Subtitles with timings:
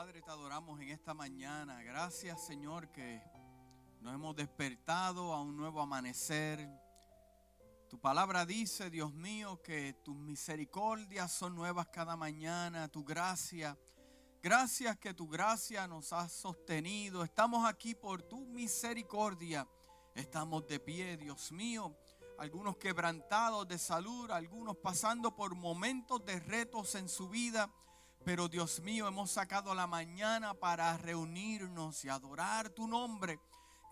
[0.00, 1.82] Padre, te adoramos en esta mañana.
[1.82, 3.22] Gracias, Señor, que
[4.00, 6.66] nos hemos despertado a un nuevo amanecer.
[7.86, 13.78] Tu palabra dice, Dios mío, que tus misericordias son nuevas cada mañana, tu gracia.
[14.42, 17.22] Gracias que tu gracia nos ha sostenido.
[17.22, 19.68] Estamos aquí por tu misericordia.
[20.14, 21.94] Estamos de pie, Dios mío.
[22.38, 27.70] Algunos quebrantados de salud, algunos pasando por momentos de retos en su vida.
[28.24, 33.40] Pero Dios mío, hemos sacado la mañana para reunirnos y adorar tu nombre.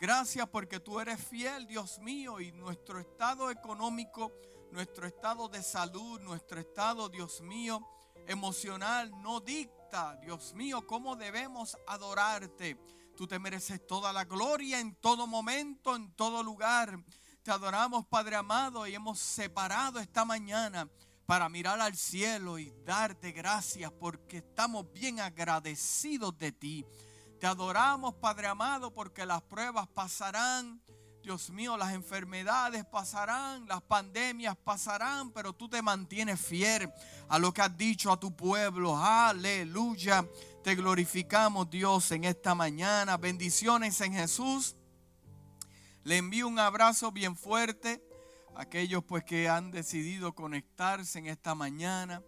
[0.01, 4.33] Gracias porque tú eres fiel, Dios mío, y nuestro estado económico,
[4.71, 7.85] nuestro estado de salud, nuestro estado, Dios mío,
[8.27, 12.79] emocional no dicta, Dios mío, cómo debemos adorarte.
[13.17, 17.03] Tú te mereces toda la gloria en todo momento, en todo lugar.
[17.43, 20.89] Te adoramos, Padre amado, y hemos separado esta mañana
[21.29, 26.87] para mirar al cielo y darte gracias porque estamos bien agradecidos de ti.
[27.39, 30.81] Te adoramos, Padre amado, porque las pruebas pasarán.
[31.23, 36.91] Dios mío, las enfermedades pasarán, las pandemias pasarán, pero tú te mantienes fiel
[37.29, 38.97] a lo que has dicho a tu pueblo.
[38.97, 40.27] Aleluya.
[40.65, 43.19] Te glorificamos, Dios, en esta mañana.
[43.19, 44.77] Bendiciones en Jesús.
[46.05, 48.08] Le envío un abrazo bien fuerte
[48.59, 52.23] aquellos pues que han decidido conectarse en esta mañana.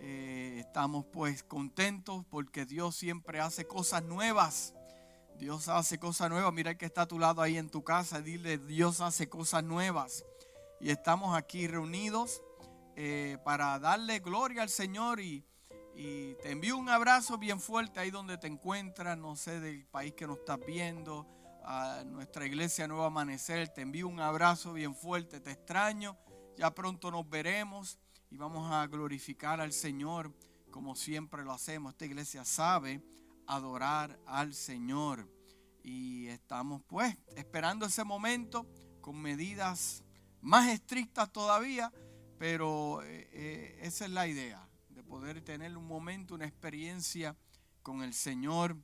[0.00, 4.74] Eh, estamos pues contentos porque Dios siempre hace cosas nuevas.
[5.38, 6.52] Dios hace cosas nuevas.
[6.54, 8.22] Mira el que está a tu lado ahí en tu casa.
[8.22, 10.24] Dile, Dios hace cosas nuevas.
[10.80, 12.42] Y estamos aquí reunidos
[12.96, 15.20] eh, para darle gloria al Señor.
[15.20, 15.44] Y,
[15.94, 19.18] y te envío un abrazo bien fuerte ahí donde te encuentras.
[19.18, 21.26] No sé del país que nos estás viendo
[21.66, 23.68] a nuestra iglesia Nuevo Amanecer.
[23.68, 26.16] Te envío un abrazo bien fuerte, te extraño.
[26.56, 27.98] Ya pronto nos veremos
[28.30, 30.32] y vamos a glorificar al Señor
[30.70, 31.92] como siempre lo hacemos.
[31.92, 33.02] Esta iglesia sabe
[33.46, 35.28] adorar al Señor.
[35.82, 38.66] Y estamos pues esperando ese momento
[39.00, 40.04] con medidas
[40.40, 41.92] más estrictas todavía,
[42.38, 47.36] pero eh, eh, esa es la idea, de poder tener un momento, una experiencia
[47.82, 48.76] con el Señor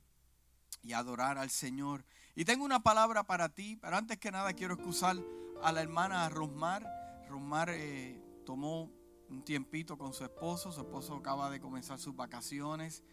[0.81, 2.05] y adorar al Señor.
[2.35, 5.17] Y tengo una palabra para ti, pero antes que nada quiero excusar
[5.61, 6.83] a la hermana Rosmar.
[7.29, 8.91] Rosmar eh, tomó
[9.29, 13.03] un tiempito con su esposo, su esposo acaba de comenzar sus vacaciones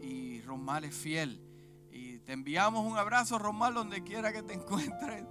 [0.00, 1.42] y Rosmar es fiel.
[1.92, 5.24] Y te enviamos un abrazo, Rosmar, donde quiera que te encuentres.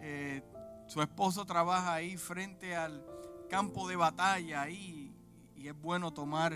[0.00, 0.42] Eh,
[0.86, 3.04] su esposo trabaja ahí frente al
[3.50, 5.12] campo de batalla y
[5.56, 6.52] es bueno tomar.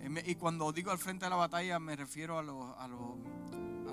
[0.00, 3.16] Eh, y cuando digo al frente de la batalla me refiero a los, a los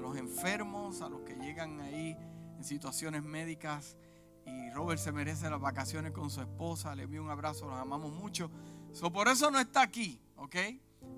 [0.03, 2.15] los enfermos, a los que llegan ahí
[2.57, 3.97] en situaciones médicas.
[4.45, 6.93] Y Robert se merece las vacaciones con su esposa.
[6.93, 8.51] Le envío un abrazo, los amamos mucho.
[9.11, 10.55] por eso no está aquí, ¿ok?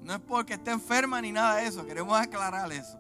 [0.04, 1.86] No es porque esté enferma ni nada de eso.
[1.86, 3.00] Queremos aclarar eso.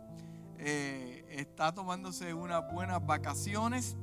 [0.57, 3.95] Eh, está tomándose unas buenas vacaciones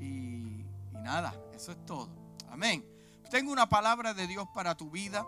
[0.00, 2.08] y nada, eso es todo.
[2.48, 2.86] Amén.
[3.30, 5.26] Tengo una palabra de Dios para tu vida,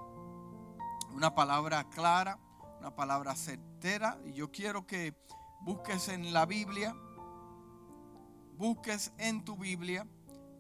[1.13, 2.39] una palabra clara,
[2.79, 4.19] una palabra certera.
[4.25, 5.15] Y yo quiero que
[5.61, 6.95] busques en la Biblia,
[8.57, 10.07] busques en tu Biblia,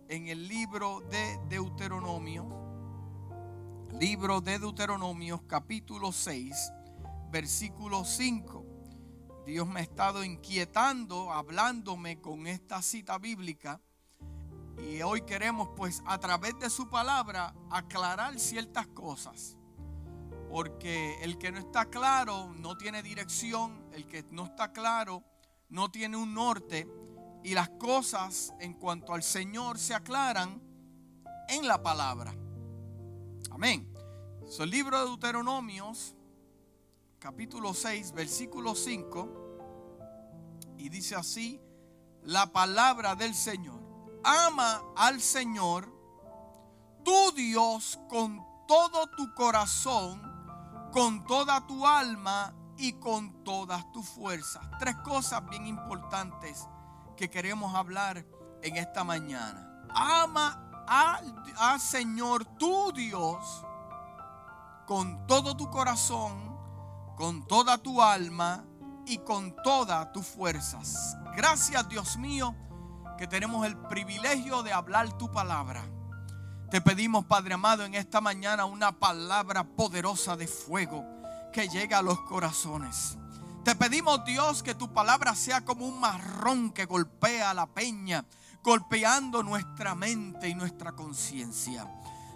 [0.08, 2.46] en el libro de Deuteronomio,
[3.98, 6.72] libro de Deuteronomio capítulo 6,
[7.30, 8.64] versículo 5.
[9.46, 13.80] Dios me ha estado inquietando, hablándome con esta cita bíblica.
[14.78, 19.57] Y hoy queremos pues a través de su palabra aclarar ciertas cosas.
[20.50, 25.22] Porque el que no está claro no tiene dirección, el que no está claro
[25.68, 26.88] no tiene un norte
[27.44, 30.60] y las cosas en cuanto al Señor se aclaran
[31.48, 32.34] en la palabra.
[33.50, 33.92] Amén.
[34.46, 36.14] Es el libro de Deuteronomios,
[37.18, 39.28] capítulo 6, versículo 5,
[40.78, 41.60] y dice así,
[42.22, 43.80] la palabra del Señor.
[44.24, 45.92] Ama al Señor,
[47.04, 50.37] tu Dios, con todo tu corazón
[50.92, 54.64] con toda tu alma y con todas tus fuerzas.
[54.78, 56.66] Tres cosas bien importantes
[57.16, 58.24] que queremos hablar
[58.62, 59.84] en esta mañana.
[59.94, 63.64] Ama al, Señor tu Dios
[64.86, 66.56] con todo tu corazón,
[67.16, 68.64] con toda tu alma
[69.04, 71.16] y con todas tus fuerzas.
[71.36, 72.54] Gracias Dios mío
[73.18, 75.84] que tenemos el privilegio de hablar tu palabra.
[76.70, 81.02] Te pedimos, Padre amado, en esta mañana una palabra poderosa de fuego
[81.50, 83.16] que llegue a los corazones.
[83.64, 88.26] Te pedimos, Dios, que tu palabra sea como un marrón que golpea la peña,
[88.62, 91.90] golpeando nuestra mente y nuestra conciencia.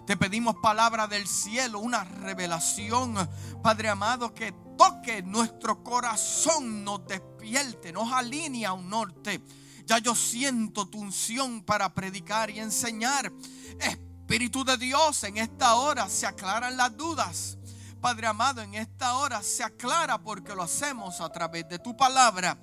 [0.07, 3.15] Te pedimos palabra del cielo, una revelación,
[3.61, 9.43] Padre amado, que toque nuestro corazón, nos despierte, nos alinea a un norte.
[9.85, 13.31] Ya yo siento tu unción para predicar y enseñar.
[13.79, 17.55] Espíritu de Dios, en esta hora se aclaran las dudas.
[18.01, 22.57] Padre amado, en esta hora se aclara porque lo hacemos a través de tu palabra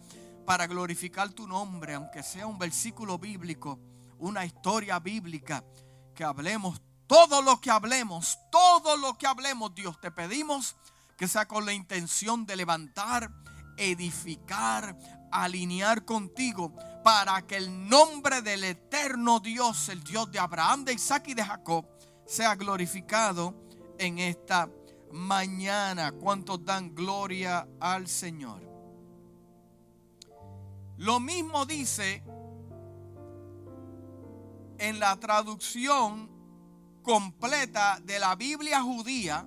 [0.45, 3.79] para glorificar tu nombre, aunque sea un versículo bíblico,
[4.19, 5.63] una historia bíblica,
[6.13, 10.75] que hablemos todo lo que hablemos, todo lo que hablemos, Dios, te pedimos
[11.17, 13.31] que sea con la intención de levantar,
[13.77, 14.97] edificar,
[15.31, 21.29] alinear contigo, para que el nombre del eterno Dios, el Dios de Abraham, de Isaac
[21.29, 21.87] y de Jacob,
[22.27, 23.55] sea glorificado
[23.99, 24.71] en esta
[25.13, 26.13] mañana.
[26.13, 28.63] ¿Cuántos dan gloria al Señor?
[30.99, 32.23] Lo mismo dice
[34.79, 36.31] en la traducción
[37.03, 39.47] completa de la Biblia judía.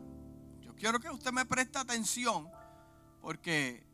[0.62, 2.50] Yo quiero que usted me preste atención
[3.22, 3.86] porque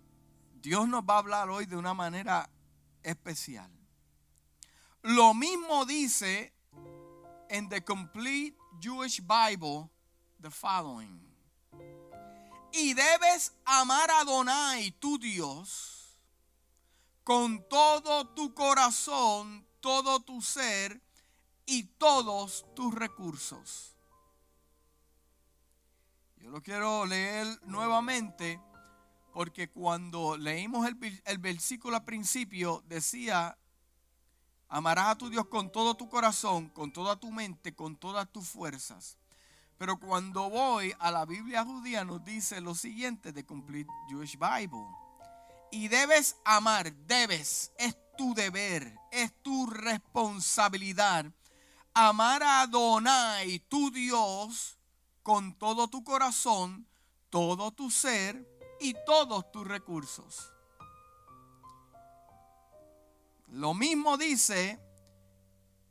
[0.61, 2.49] Dios nos va a hablar hoy de una manera
[3.03, 3.71] especial.
[5.01, 6.53] Lo mismo dice
[7.49, 9.89] en The Complete Jewish Bible
[10.41, 11.19] the following.
[12.71, 16.17] Y debes amar a Adonai, tu Dios,
[17.23, 21.01] con todo tu corazón, todo tu ser
[21.65, 23.95] y todos tus recursos.
[26.37, 28.61] Yo lo quiero leer nuevamente
[29.33, 33.57] porque cuando leímos el, versículo al principio decía,
[34.67, 38.47] amarás a tu Dios con todo tu corazón, con toda tu mente, con todas tus
[38.47, 39.17] fuerzas.
[39.77, 44.85] Pero cuando voy a la Biblia judía nos dice lo siguiente de Complete Jewish Bible.
[45.71, 51.25] Y debes amar, debes, es tu deber, es tu responsabilidad.
[51.93, 54.77] Amar a Adonai, tu Dios,
[55.23, 56.87] con todo tu corazón,
[57.29, 60.53] todo tu ser y todos tus recursos.
[63.47, 64.79] Lo mismo dice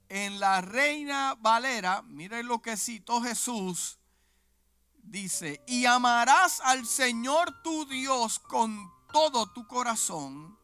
[0.08, 3.98] en la Reina Valera, miren lo que citó Jesús,
[5.02, 10.58] dice, y amarás al Señor tu Dios con todo tu corazón,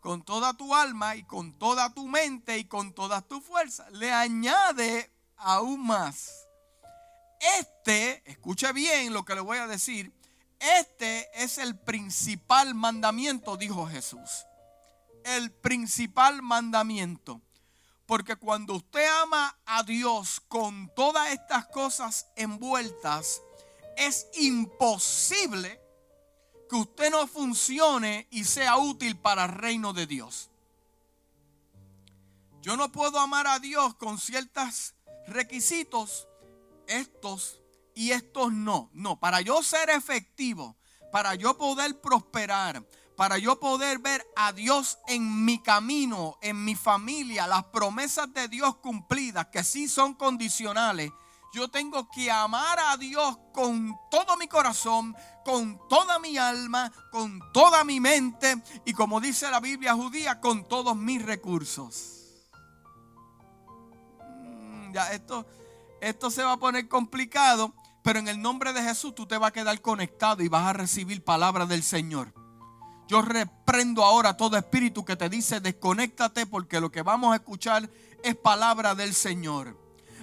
[0.00, 3.90] con toda tu alma y con toda tu mente y con todas tus fuerzas.
[3.92, 6.46] Le añade aún más.
[7.58, 10.12] Este, escuche bien lo que le voy a decir,
[10.60, 14.46] este es el principal mandamiento, dijo Jesús.
[15.24, 17.40] El principal mandamiento.
[18.06, 23.42] Porque cuando usted ama a Dios con todas estas cosas envueltas,
[23.96, 25.80] es imposible
[26.68, 30.50] que usted no funcione y sea útil para el reino de Dios.
[32.62, 34.94] Yo no puedo amar a Dios con ciertos
[35.28, 36.28] requisitos,
[36.86, 37.60] estos
[37.96, 38.90] y estos no.
[38.92, 40.76] No, para yo ser efectivo,
[41.10, 46.74] para yo poder prosperar, para yo poder ver a Dios en mi camino, en mi
[46.74, 51.10] familia, las promesas de Dios cumplidas, que sí son condicionales.
[51.54, 57.40] Yo tengo que amar a Dios con todo mi corazón, con toda mi alma, con
[57.54, 62.44] toda mi mente y como dice la Biblia judía, con todos mis recursos.
[64.20, 65.46] Mm, ya esto,
[66.02, 67.72] esto se va a poner complicado
[68.06, 70.72] pero en el nombre de Jesús tú te vas a quedar conectado y vas a
[70.72, 72.32] recibir palabra del Señor.
[73.08, 77.90] Yo reprendo ahora todo espíritu que te dice desconéctate porque lo que vamos a escuchar
[78.22, 79.76] es palabra del Señor.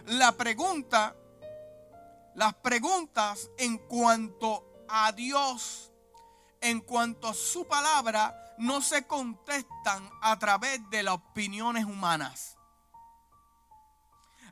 [0.06, 1.13] La pregunta,
[2.36, 5.92] las preguntas en cuanto a Dios,
[6.62, 12.56] en cuanto a su palabra, no se contestan a través de las opiniones humanas.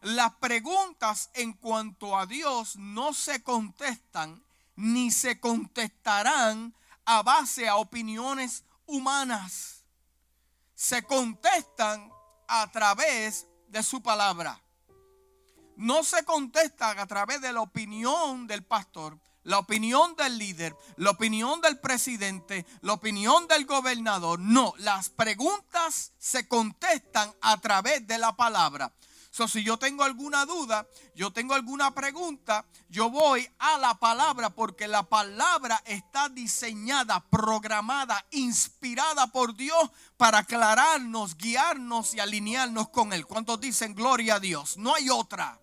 [0.01, 4.43] Las preguntas en cuanto a Dios no se contestan
[4.75, 6.73] ni se contestarán
[7.05, 9.83] a base a opiniones humanas.
[10.73, 12.11] Se contestan
[12.47, 14.59] a través de su palabra.
[15.75, 21.11] No se contestan a través de la opinión del pastor, la opinión del líder, la
[21.11, 24.39] opinión del presidente, la opinión del gobernador.
[24.39, 28.91] No, las preguntas se contestan a través de la palabra.
[29.31, 30.85] Si yo tengo alguna duda,
[31.15, 38.25] yo tengo alguna pregunta, yo voy a la palabra porque la palabra está diseñada, programada,
[38.31, 43.25] inspirada por Dios para aclararnos, guiarnos y alinearnos con Él.
[43.25, 44.75] ¿Cuántos dicen gloria a Dios?
[44.77, 45.60] No hay otra.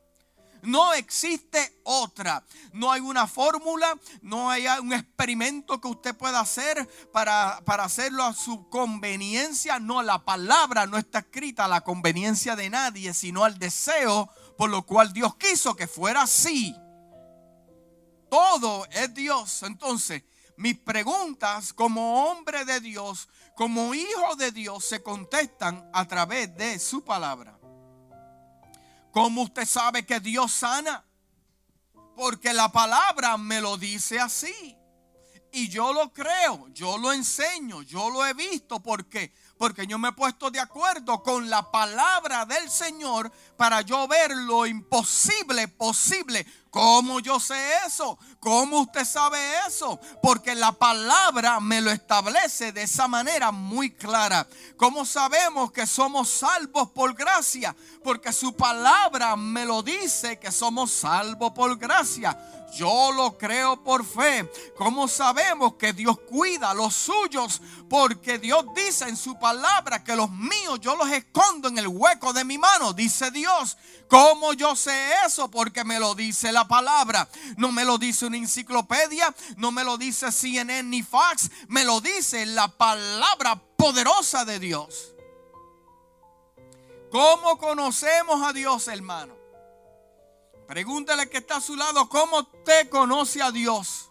[0.63, 2.45] No existe otra.
[2.73, 8.25] No hay una fórmula, no hay un experimento que usted pueda hacer para, para, hacerlo
[8.25, 9.79] a su conveniencia.
[9.79, 14.71] No, la palabra no está escrita a la conveniencia de nadie, sino al deseo por
[14.71, 16.75] lo cual Dios quiso que fuera así.
[18.29, 19.63] Todo es Dios.
[19.63, 20.25] Entonces,
[20.57, 26.79] mis preguntas como hombre de Dios, como hijo de Dios, se contestan a través de
[26.81, 27.58] su palabra.
[29.19, 31.05] ¿Cómo usted sabe que Dios sana?
[32.15, 34.77] Porque la palabra me lo dice así.
[35.51, 38.79] Y yo lo creo, yo lo enseño, yo lo he visto.
[38.79, 39.33] ¿Por qué?
[39.59, 44.31] Porque yo me he puesto de acuerdo con la palabra del Señor para yo ver
[44.37, 46.47] lo imposible posible.
[46.71, 48.19] ¿Cómo yo sé eso?
[48.41, 49.99] ¿Cómo usted sabe eso?
[50.23, 54.47] Porque la palabra me lo establece de esa manera muy clara.
[54.77, 57.75] ¿Cómo sabemos que somos salvos por gracia?
[58.05, 62.39] Porque su palabra me lo dice que somos salvos por gracia.
[62.75, 64.51] Yo lo creo por fe.
[64.77, 67.61] ¿Cómo sabemos que Dios cuida a los suyos?
[67.89, 72.33] Porque Dios dice en su palabra que los míos yo los escondo en el hueco
[72.33, 73.77] de mi mano, dice Dios.
[74.09, 75.51] ¿Cómo yo sé eso?
[75.51, 77.29] Porque me lo dice la palabra.
[77.57, 82.01] No me lo dice una enciclopedia, no me lo dice CNN ni Fox, me lo
[82.01, 85.15] dice la palabra poderosa de Dios.
[87.11, 89.38] ¿Cómo conocemos a Dios, hermano?
[90.69, 94.11] Pregúntale que está a su lado, ¿cómo usted conoce a Dios?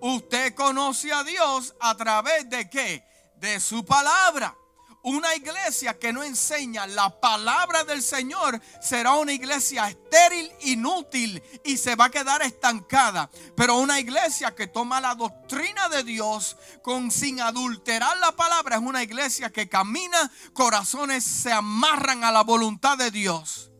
[0.00, 3.04] Usted conoce a Dios a través de qué?
[3.36, 4.56] De su palabra.
[5.02, 11.76] Una iglesia que no enseña la palabra del Señor será una iglesia estéril, inútil y
[11.76, 13.30] se va a quedar estancada.
[13.54, 18.82] Pero una iglesia que toma la doctrina de Dios con sin adulterar la palabra es
[18.82, 23.70] una iglesia que camina, corazones se amarran a la voluntad de Dios.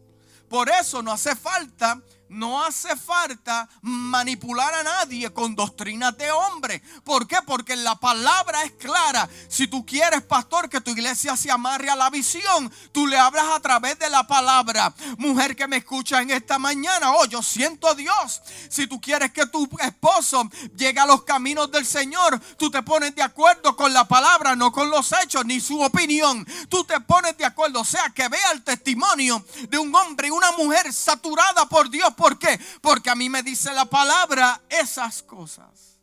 [0.50, 6.80] Por eso no hace falta no hace falta manipular a nadie con doctrinas de hombre.
[7.04, 7.36] ¿Por qué?
[7.44, 9.28] Porque la palabra es clara.
[9.48, 13.46] Si tú quieres, pastor, que tu iglesia se amarre a la visión, tú le hablas
[13.52, 14.94] a través de la palabra.
[15.18, 18.40] Mujer que me escucha en esta mañana, oh, yo siento a Dios.
[18.68, 23.12] Si tú quieres que tu esposo llegue a los caminos del Señor, tú te pones
[23.16, 26.46] de acuerdo con la palabra, no con los hechos ni su opinión.
[26.68, 30.30] Tú te pones de acuerdo, o sea, que vea el testimonio de un hombre y
[30.30, 32.60] una mujer saturada por Dios ¿Por qué?
[32.82, 35.98] Porque a mí me dice la palabra esas cosas.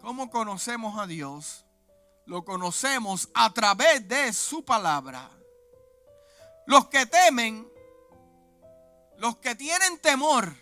[0.00, 1.66] ¿Cómo conocemos a Dios?
[2.24, 5.28] Lo conocemos a través de su palabra.
[6.66, 7.70] Los que temen,
[9.18, 10.56] los que tienen temor,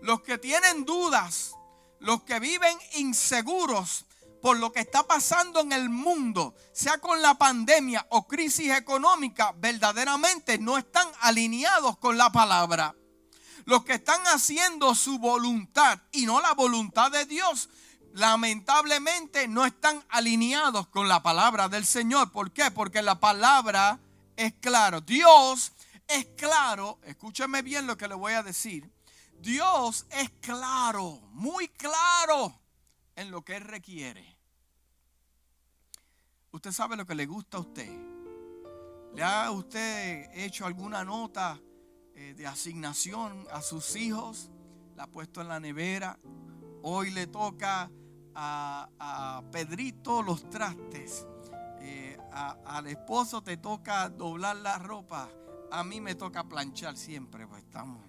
[0.00, 1.54] los que tienen dudas,
[2.00, 4.04] los que viven inseguros,
[4.46, 9.52] por lo que está pasando en el mundo, sea con la pandemia o crisis económica,
[9.58, 12.94] verdaderamente no están alineados con la palabra.
[13.64, 17.68] Los que están haciendo su voluntad y no la voluntad de Dios,
[18.12, 22.30] lamentablemente no están alineados con la palabra del Señor.
[22.30, 22.70] ¿Por qué?
[22.70, 23.98] Porque la palabra
[24.36, 25.00] es claro.
[25.00, 25.72] Dios
[26.06, 27.00] es claro.
[27.02, 28.88] Escúcheme bien lo que le voy a decir.
[29.40, 32.60] Dios es claro, muy claro
[33.16, 34.35] en lo que Él requiere.
[36.52, 37.90] Usted sabe lo que le gusta a usted.
[39.14, 41.60] ¿Le ha usted hecho alguna nota
[42.14, 44.50] eh, de asignación a sus hijos?
[44.94, 46.18] ¿La ha puesto en la nevera?
[46.82, 47.90] Hoy le toca
[48.34, 51.26] a, Pedrito los trastes.
[51.80, 55.28] Eh, al esposo te toca doblar la ropa.
[55.70, 58.02] A mí me toca planchar siempre, pues estamos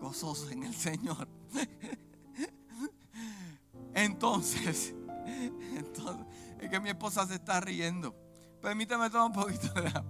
[0.00, 1.28] gozosos en el Señor.
[3.94, 4.94] entonces,
[5.26, 6.26] entonces
[6.60, 8.14] es que mi esposa se está riendo.
[8.60, 10.04] Permíteme tomar un poquito de agua.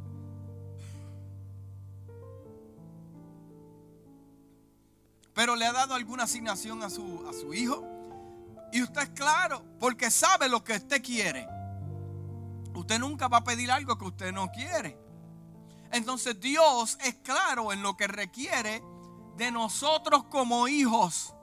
[5.35, 7.85] Pero le ha dado alguna asignación a su, a su hijo.
[8.73, 11.47] Y usted es claro, porque sabe lo que usted quiere.
[12.75, 14.99] Usted nunca va a pedir algo que usted no quiere.
[15.93, 18.83] Entonces Dios es claro en lo que requiere
[19.37, 21.35] de nosotros como hijos.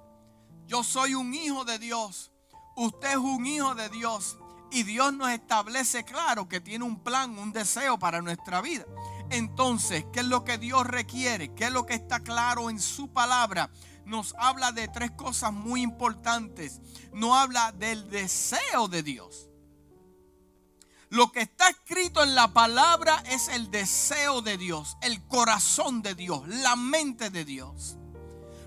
[0.67, 2.31] Yo soy un hijo de Dios.
[2.75, 4.37] Usted es un hijo de Dios.
[4.71, 8.85] Y Dios nos establece claro que tiene un plan, un deseo para nuestra vida.
[9.29, 11.53] Entonces, ¿qué es lo que Dios requiere?
[11.53, 13.69] ¿Qué es lo que está claro en su palabra?
[14.05, 16.81] Nos habla de tres cosas muy importantes.
[17.13, 19.49] No habla del deseo de Dios.
[21.09, 26.15] Lo que está escrito en la palabra es el deseo de Dios, el corazón de
[26.15, 27.97] Dios, la mente de Dios.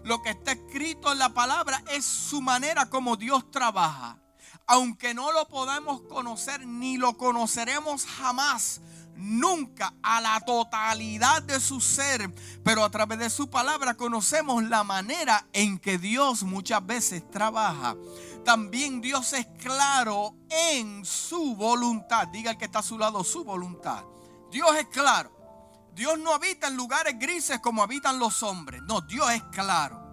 [0.05, 4.19] Lo que está escrito en la palabra es su manera como Dios trabaja
[4.68, 8.82] aunque no lo podamos conocer ni lo conoceremos jamás,
[9.16, 12.32] nunca a la totalidad de su ser,
[12.62, 17.96] pero a través de su palabra conocemos la manera en que Dios muchas veces trabaja.
[18.44, 22.28] También Dios es claro en su voluntad.
[22.28, 24.04] Diga el que está a su lado su voluntad.
[24.50, 25.32] Dios es claro.
[25.94, 28.82] Dios no habita en lugares grises como habitan los hombres.
[28.82, 30.06] No, Dios es claro.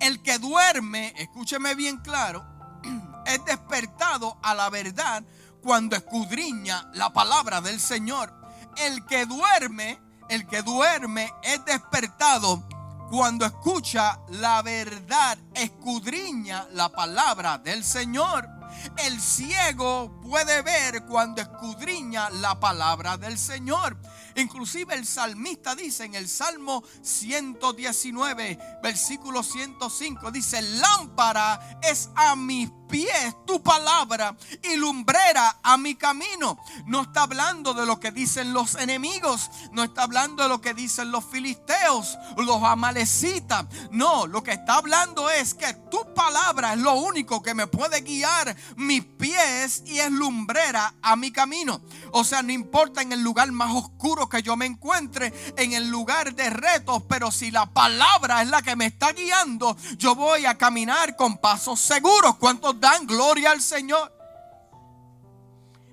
[0.00, 2.57] El que duerme, escúcheme bien claro,
[3.26, 5.22] es despertado a la verdad
[5.62, 8.32] cuando escudriña la palabra del Señor.
[8.76, 12.62] El que duerme, el que duerme es despertado
[13.10, 18.57] cuando escucha la verdad, escudriña la palabra del Señor.
[18.96, 23.96] El ciego puede ver cuando escudriña la palabra del Señor.
[24.36, 32.70] Inclusive el salmista dice en el Salmo 119, versículo 105, dice, lámpara es a mis
[32.88, 36.58] pies tu palabra y lumbrera a mi camino.
[36.86, 40.74] No está hablando de lo que dicen los enemigos, no está hablando de lo que
[40.74, 43.66] dicen los filisteos, los amalecitas.
[43.90, 48.00] No, lo que está hablando es que tu palabra es lo único que me puede
[48.00, 51.80] guiar mis pies y es lumbrera a mi camino.
[52.12, 55.88] O sea, no importa en el lugar más oscuro que yo me encuentre, en el
[55.88, 60.46] lugar de retos, pero si la palabra es la que me está guiando, yo voy
[60.46, 62.36] a caminar con pasos seguros.
[62.36, 64.18] ¿Cuántos dan gloria al Señor.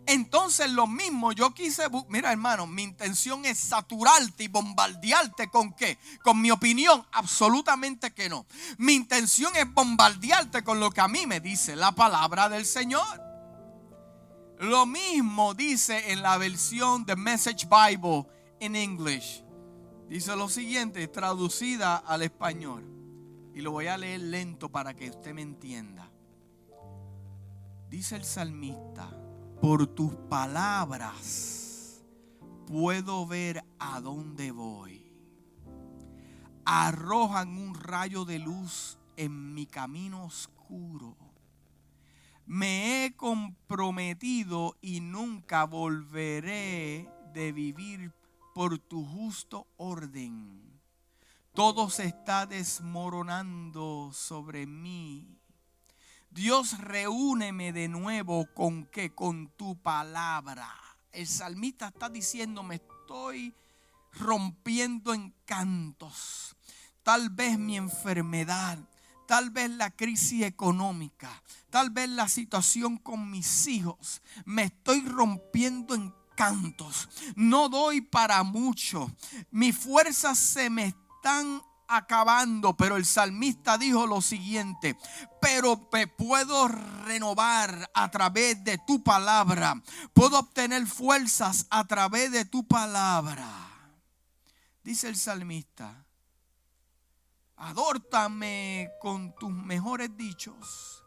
[0.08, 5.98] Entonces lo mismo, yo quise, mira hermano, mi intención es saturarte y bombardearte con qué?
[6.24, 8.46] Con mi opinión, absolutamente que no.
[8.78, 13.22] Mi intención es bombardearte con lo que a mí me dice la palabra del Señor.
[14.60, 18.28] Lo mismo dice en la versión de Message Bible
[18.60, 19.44] en English.
[20.08, 22.86] Dice lo siguiente, traducida al español.
[23.56, 26.12] Y lo voy a leer lento para que usted me entienda.
[27.90, 29.10] Dice el salmista,
[29.62, 32.04] por tus palabras
[32.66, 35.14] puedo ver a dónde voy.
[36.66, 41.16] Arrojan un rayo de luz en mi camino oscuro.
[42.48, 48.14] Me he comprometido y nunca volveré de vivir
[48.56, 50.82] por tu justo orden.
[51.54, 55.35] Todo se está desmoronando sobre mí
[56.36, 59.16] Dios reúneme de nuevo con qué?
[59.16, 60.70] Con tu palabra.
[61.14, 63.56] El salmista está diciendo, me estoy
[64.12, 66.58] rompiendo en cantos.
[67.04, 68.78] Tal vez mi enfermedad,
[69.30, 74.22] tal vez la crisis económica, tal vez la situación con mis hijos.
[74.44, 77.08] Me estoy rompiendo en cantos.
[77.38, 79.10] No doy para mucho.
[79.52, 84.98] Mis fuerzas se me están acabando, pero el salmista dijo lo siguiente,
[85.42, 89.82] pero me puedo renovar a través de tu palabra,
[90.14, 93.48] puedo obtener fuerzas a través de tu palabra.
[94.84, 96.06] Dice el salmista,
[97.56, 101.04] adórtame con tus mejores dichos.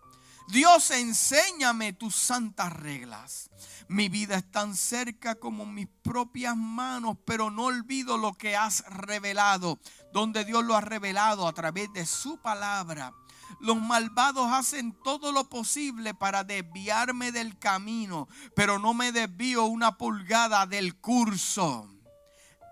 [0.48, 3.50] Dios, enséñame tus santas reglas.
[3.86, 8.82] Mi vida es tan cerca como mis propias manos, pero no olvido lo que has
[8.86, 9.78] revelado,
[10.12, 13.12] donde Dios lo ha revelado a través de su palabra.
[13.60, 19.96] Los malvados hacen todo lo posible para desviarme del camino, pero no me desvío una
[19.96, 21.90] pulgada del curso.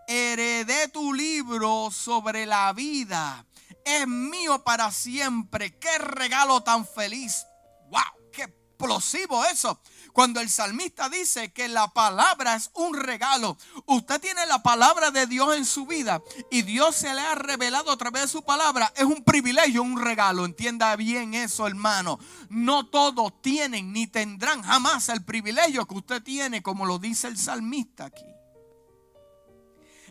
[0.06, 3.44] Heredé tu libro sobre la vida.
[3.84, 5.78] Es mío para siempre.
[5.78, 7.46] Qué regalo tan feliz.
[7.90, 8.30] ¡Wow!
[8.32, 9.80] ¡Qué explosivo eso!
[10.16, 15.26] Cuando el salmista dice que la palabra es un regalo, usted tiene la palabra de
[15.26, 18.90] Dios en su vida y Dios se le ha revelado a través de su palabra,
[18.96, 20.46] es un privilegio, un regalo.
[20.46, 22.18] Entienda bien eso, hermano.
[22.48, 27.36] No todos tienen ni tendrán jamás el privilegio que usted tiene, como lo dice el
[27.36, 28.35] salmista aquí.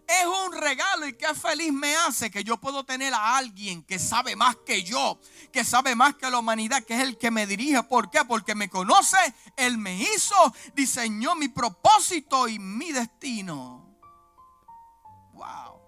[0.07, 3.97] Es un regalo y qué feliz me hace que yo puedo tener a alguien que
[3.97, 5.19] sabe más que yo,
[5.51, 7.81] que sabe más que la humanidad, que es el que me dirige.
[7.83, 8.23] ¿Por qué?
[8.23, 9.17] Porque me conoce,
[9.55, 10.35] Él me hizo,
[10.75, 13.97] diseñó mi propósito y mi destino.
[15.33, 15.81] Wow.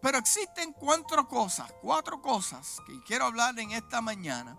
[0.00, 4.56] Pero existen cuatro cosas, cuatro cosas que quiero hablar en esta mañana,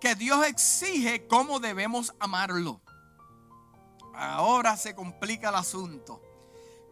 [0.00, 2.80] que Dios exige cómo debemos amarlo.
[4.14, 6.22] Ahora se complica el asunto.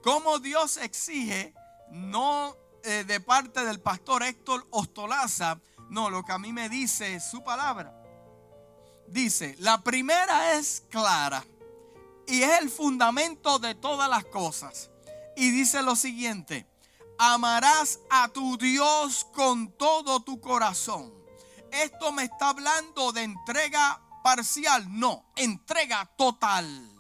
[0.03, 1.55] Como Dios exige,
[1.91, 5.61] no eh, de parte del pastor Héctor Ostolaza,
[5.91, 7.95] no, lo que a mí me dice su palabra.
[9.07, 11.45] Dice, la primera es clara
[12.27, 14.91] y es el fundamento de todas las cosas.
[15.37, 16.67] Y dice lo siguiente,
[17.19, 21.15] amarás a tu Dios con todo tu corazón.
[21.71, 26.92] Esto me está hablando de entrega parcial, no, entrega total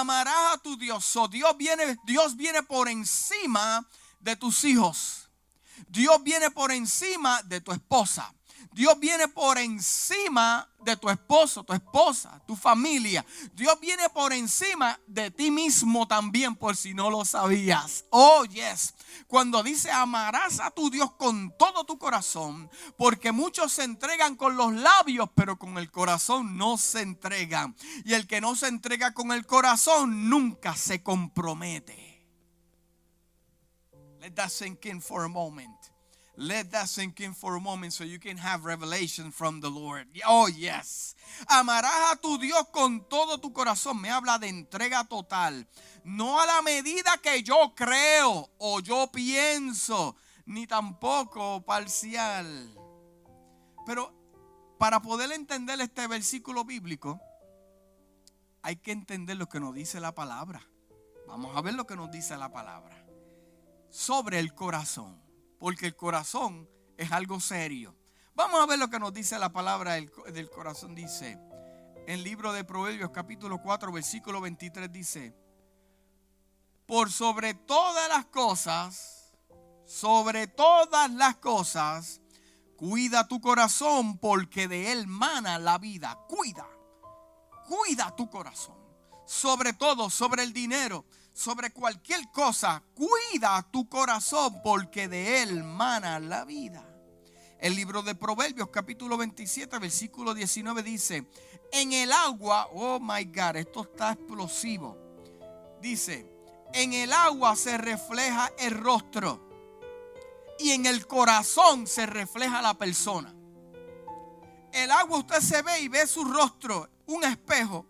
[0.00, 1.16] amarás a tu Dios.
[1.30, 3.86] Dios, viene, Dios viene por encima
[4.20, 5.28] de tus hijos.
[5.88, 8.32] Dios viene por encima de tu esposa.
[8.72, 13.24] Dios viene por encima de tu esposo, tu esposa, tu familia.
[13.54, 18.04] Dios viene por encima de ti mismo también, por si no lo sabías.
[18.10, 18.94] Oh, yes.
[19.26, 24.56] Cuando dice amarás a tu Dios con todo tu corazón, porque muchos se entregan con
[24.56, 27.76] los labios, pero con el corazón no se entregan.
[28.04, 32.12] Y el que no se entrega con el corazón nunca se compromete.
[34.20, 35.81] Let that sink in for a moment.
[36.36, 40.06] Let that sink in for a moment so you can have revelation from the Lord.
[40.26, 41.14] Oh, yes.
[41.46, 44.00] Amarás a tu Dios con todo tu corazón.
[44.00, 45.66] Me habla de entrega total.
[46.04, 50.16] No a la medida que yo creo o yo pienso,
[50.46, 52.46] ni tampoco parcial.
[53.84, 54.14] Pero
[54.78, 57.20] para poder entender este versículo bíblico,
[58.62, 60.66] hay que entender lo que nos dice la palabra.
[61.28, 63.04] Vamos a ver lo que nos dice la palabra.
[63.90, 65.20] Sobre el corazón
[65.62, 67.94] porque el corazón es algo serio.
[68.34, 70.96] Vamos a ver lo que nos dice la palabra del, corazón.
[70.96, 71.38] Dice,
[72.04, 75.36] en el libro de Proverbios capítulo 4, versículo 23 dice,
[76.84, 79.32] por sobre todas las cosas,
[79.84, 82.20] sobre todas las cosas,
[82.74, 86.18] cuida tu corazón porque de él mana la vida.
[86.28, 86.66] Cuida,
[87.68, 88.74] cuida tu corazón.
[89.26, 96.20] Sobre todo, sobre el dinero, sobre cualquier cosa, cuida tu corazón porque de él mana
[96.20, 96.86] la vida.
[97.58, 101.26] El libro de Proverbios capítulo 27 versículo 19 dice,
[101.72, 104.98] en el agua, oh my God, esto está explosivo.
[105.80, 106.26] Dice,
[106.74, 109.40] en el agua se refleja el rostro
[110.58, 113.34] y en el corazón se refleja la persona.
[114.72, 117.86] El agua usted se ve y ve su rostro, un espejo,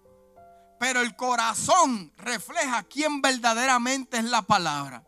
[0.83, 5.05] pero el corazón refleja quién verdaderamente es la palabra.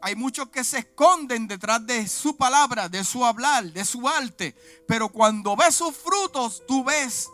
[0.00, 4.56] Hay muchos que se esconden detrás de su palabra, de su hablar, de su arte,
[4.88, 7.28] pero cuando ves sus frutos, tú ves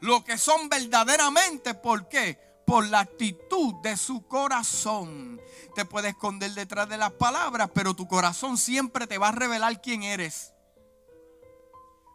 [0.00, 1.74] lo que son verdaderamente.
[1.74, 2.38] ¿Por qué?
[2.66, 5.38] Por la actitud de su corazón.
[5.74, 9.82] Te puedes esconder detrás de las palabras, pero tu corazón siempre te va a revelar
[9.82, 10.54] quién eres.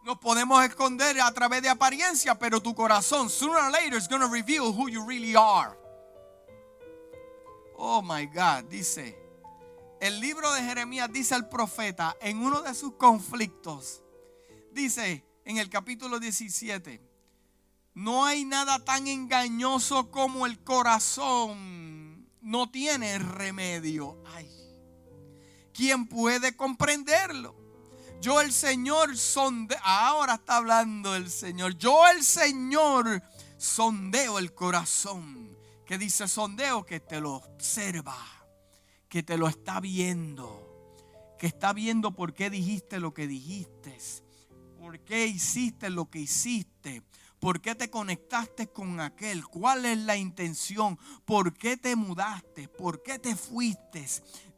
[0.08, 4.22] Nos podemos esconder a través de apariencia, pero tu corazón, sooner or later, is going
[4.22, 5.76] to reveal who you really are.
[7.76, 9.14] Oh my God, dice.
[10.00, 14.00] El libro de Jeremías dice al profeta en uno de sus conflictos,
[14.72, 17.02] dice en el capítulo 17,
[17.92, 24.16] no hay nada tan engañoso como el corazón, no tiene remedio.
[24.34, 24.50] Ay,
[25.74, 27.57] ¿quién puede comprenderlo?
[28.20, 31.76] Yo el Señor sondeo, ahora está hablando el Señor.
[31.78, 33.22] Yo el Señor
[33.56, 35.56] sondeo el corazón.
[35.86, 38.16] Que dice sondeo que te lo observa,
[39.08, 40.96] que te lo está viendo,
[41.38, 43.96] que está viendo por qué dijiste lo que dijiste,
[44.78, 46.77] por qué hiciste lo que hiciste,
[47.40, 49.46] ¿Por qué te conectaste con aquel?
[49.46, 50.98] ¿Cuál es la intención?
[51.24, 52.68] ¿Por qué te mudaste?
[52.68, 54.06] ¿Por qué te fuiste?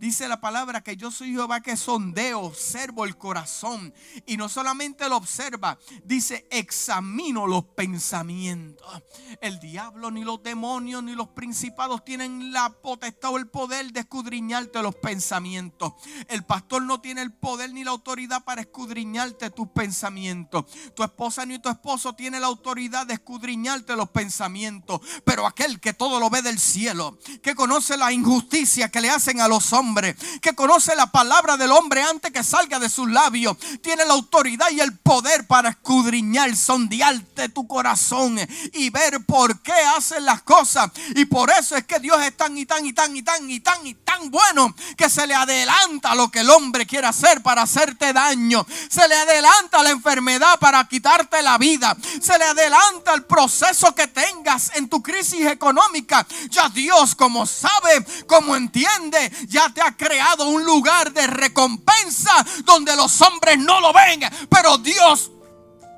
[0.00, 3.92] Dice la palabra que yo soy Jehová que sondeo, observo el corazón.
[4.24, 9.02] Y no solamente lo observa, dice examino los pensamientos.
[9.42, 14.00] El diablo, ni los demonios, ni los principados tienen la potestad o el poder de
[14.00, 15.92] escudriñarte los pensamientos.
[16.28, 20.64] El pastor no tiene el poder ni la autoridad para escudriñarte tus pensamientos.
[20.94, 25.00] Tu esposa ni tu esposo tiene la autoridad de escudriñarte los pensamientos.
[25.24, 29.40] Pero aquel que todo lo ve del cielo, que conoce la injusticia que le hacen
[29.40, 33.56] a los hombres, que conoce la palabra del hombre antes que salga de sus labios,
[33.82, 38.38] tiene la autoridad y el poder para escudriñar, sondearte tu corazón
[38.72, 40.90] y ver por qué hacen las cosas.
[41.14, 43.60] Y por eso es que Dios es tan y tan y tan y tan y
[43.60, 47.62] tan y tan bueno que se le adelanta lo que el hombre quiere hacer para
[47.62, 48.66] hacerte daño.
[48.88, 51.96] Se le adelanta la enfermedad para quitarte la vida.
[52.00, 56.26] Se le adelanta el proceso que tengas en tu crisis económica.
[56.48, 62.32] Ya Dios, como sabe, como entiende, ya te ha creado un lugar de recompensa
[62.64, 65.30] donde los hombres no lo ven, pero Dios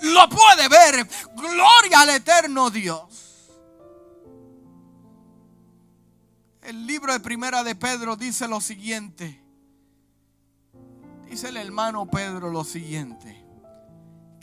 [0.03, 1.09] lo puede ver.
[1.35, 3.03] Gloria al eterno Dios.
[6.63, 9.43] El libro de Primera de Pedro dice lo siguiente.
[11.29, 13.42] Dice el hermano Pedro lo siguiente.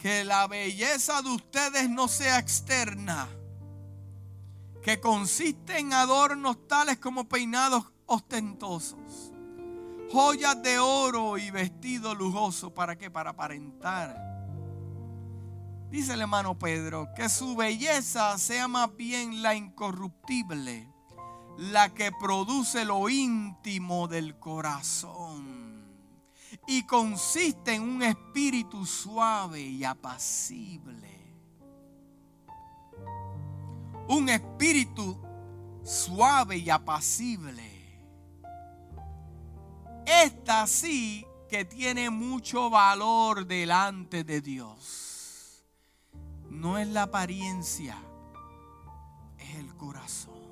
[0.02, 3.28] Que la belleza de ustedes no sea externa.
[4.82, 9.32] Que consiste en adornos tales como peinados ostentosos,
[10.12, 12.74] joyas de oro y vestido lujoso.
[12.74, 13.12] ¿Para qué?
[13.12, 14.30] Para aparentar.
[15.92, 20.88] Dice el hermano Pedro, que su belleza sea más bien la incorruptible,
[21.58, 25.59] la que produce lo íntimo del corazón.
[26.72, 31.10] Y consiste en un espíritu suave y apacible.
[34.08, 35.20] Un espíritu
[35.84, 37.64] suave y apacible.
[40.06, 45.66] Esta sí que tiene mucho valor delante de Dios.
[46.52, 47.98] No es la apariencia,
[49.40, 50.49] es el corazón.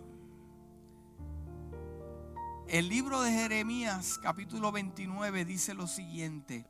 [2.69, 6.65] El libro de Jeremías capítulo 29 dice lo siguiente.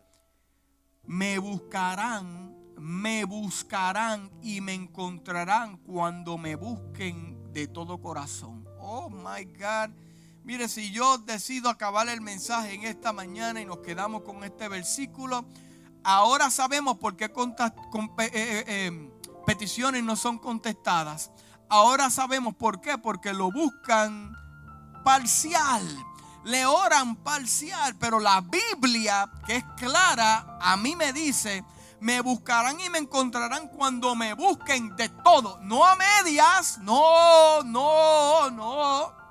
[1.03, 8.63] Me buscarán, me buscarán y me encontrarán cuando me busquen de todo corazón.
[8.79, 9.89] Oh, my God.
[10.43, 14.69] Mire, si yo decido acabar el mensaje en esta mañana y nos quedamos con este
[14.69, 15.47] versículo,
[16.03, 17.31] ahora sabemos por qué eh,
[18.19, 19.11] eh, eh,
[19.47, 21.31] peticiones no son contestadas.
[21.69, 24.37] Ahora sabemos por qué, porque lo buscan
[25.07, 25.81] parcial.
[26.43, 31.63] Le oran parcial, pero la Biblia, que es clara, a mí me dice,
[32.01, 38.49] me buscarán y me encontrarán cuando me busquen de todo, no a medias, no, no,
[38.51, 39.26] no.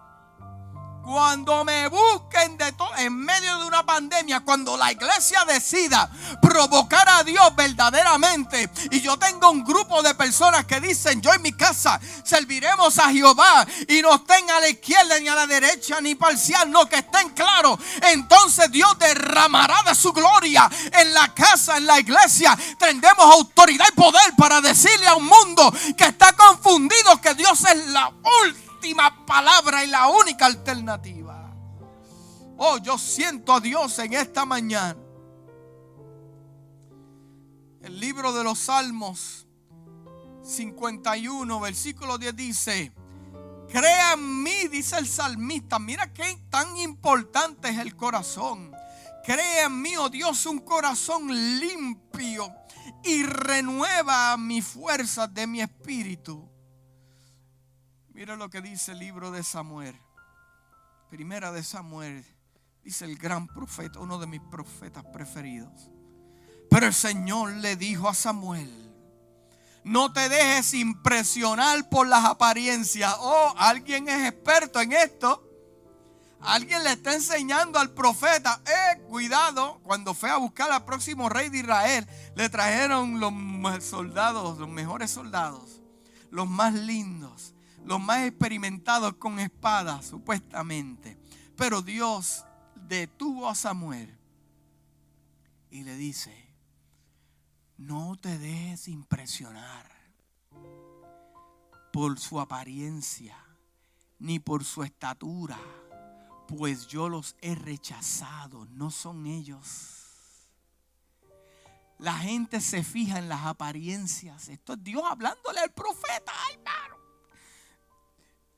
[1.07, 6.11] Cuando me busquen de en medio de una pandemia, cuando la iglesia decida
[6.43, 11.43] provocar a Dios verdaderamente, y yo tengo un grupo de personas que dicen: Yo en
[11.43, 16.01] mi casa serviremos a Jehová, y no estén a la izquierda ni a la derecha,
[16.01, 17.79] ni parcial, no que estén claros.
[18.03, 22.59] Entonces Dios derramará de su gloria en la casa, en la iglesia.
[22.81, 27.87] Tendremos autoridad y poder para decirle a un mundo que está confundido que Dios es
[27.87, 28.09] la
[28.43, 28.66] última
[29.27, 31.55] palabra y la única alternativa.
[32.59, 34.97] Oh, yo siento a Dios en esta mañana.
[37.83, 39.47] El libro de los Salmos
[40.43, 42.93] 51, versículo 10 dice,
[43.71, 48.73] crea en mí, dice el salmista, mira qué tan importante es el corazón.
[49.25, 51.29] Crea en mí, oh Dios, un corazón
[51.61, 52.53] limpio
[53.05, 56.56] y renueva mi fuerza de mi espíritu.
[58.17, 59.95] Mira lo que dice el libro de Samuel.
[61.11, 62.25] Primera de Samuel.
[62.83, 65.91] Dice el gran profeta, uno de mis profetas preferidos.
[66.71, 68.73] Pero el Señor le dijo a Samuel,
[69.85, 73.15] no te dejes impresionar por las apariencias.
[73.19, 75.47] Oh, alguien es experto en esto.
[76.41, 81.51] Alguien le está enseñando al profeta, eh, cuidado, cuando fue a buscar al próximo rey
[81.51, 85.83] de Israel, le trajeron los soldados, los mejores soldados,
[86.31, 87.56] los más lindos
[87.87, 91.17] los más experimentados con espadas, supuestamente.
[91.57, 92.45] Pero Dios
[92.75, 94.19] detuvo a Samuel
[95.71, 96.35] y le dice,
[97.79, 99.91] no te dejes impresionar
[101.93, 103.37] por su apariencia
[104.19, 105.59] ni por su estatura,
[106.49, 109.93] pues yo los he rechazado, no son ellos.
[111.99, 114.49] La gente se fija en las apariencias.
[114.49, 117.06] Esto es Dios hablándole al profeta, hermano.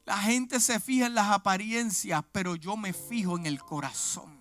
[0.09, 4.41] La gente se fija en las apariencias, pero yo me fijo en el corazón.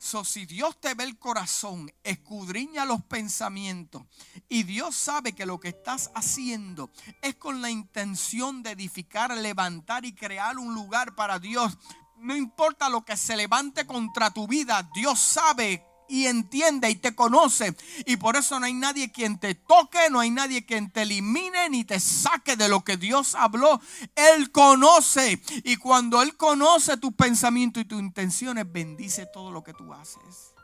[0.00, 4.02] So, si Dios te ve el corazón, escudriña los pensamientos
[4.48, 6.90] y Dios sabe que lo que estás haciendo
[7.22, 11.78] es con la intención de edificar, levantar y crear un lugar para Dios.
[12.16, 17.14] No importa lo que se levante contra tu vida, Dios sabe y entiende y te
[17.14, 17.76] conoce.
[18.06, 21.68] Y por eso no hay nadie quien te toque, no hay nadie quien te elimine
[21.70, 23.80] ni te saque de lo que Dios habló.
[24.14, 25.42] Él conoce.
[25.64, 30.54] Y cuando Él conoce tus pensamientos y tus intenciones, bendice todo lo que tú haces.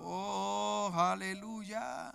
[0.00, 2.14] Oh, aleluya.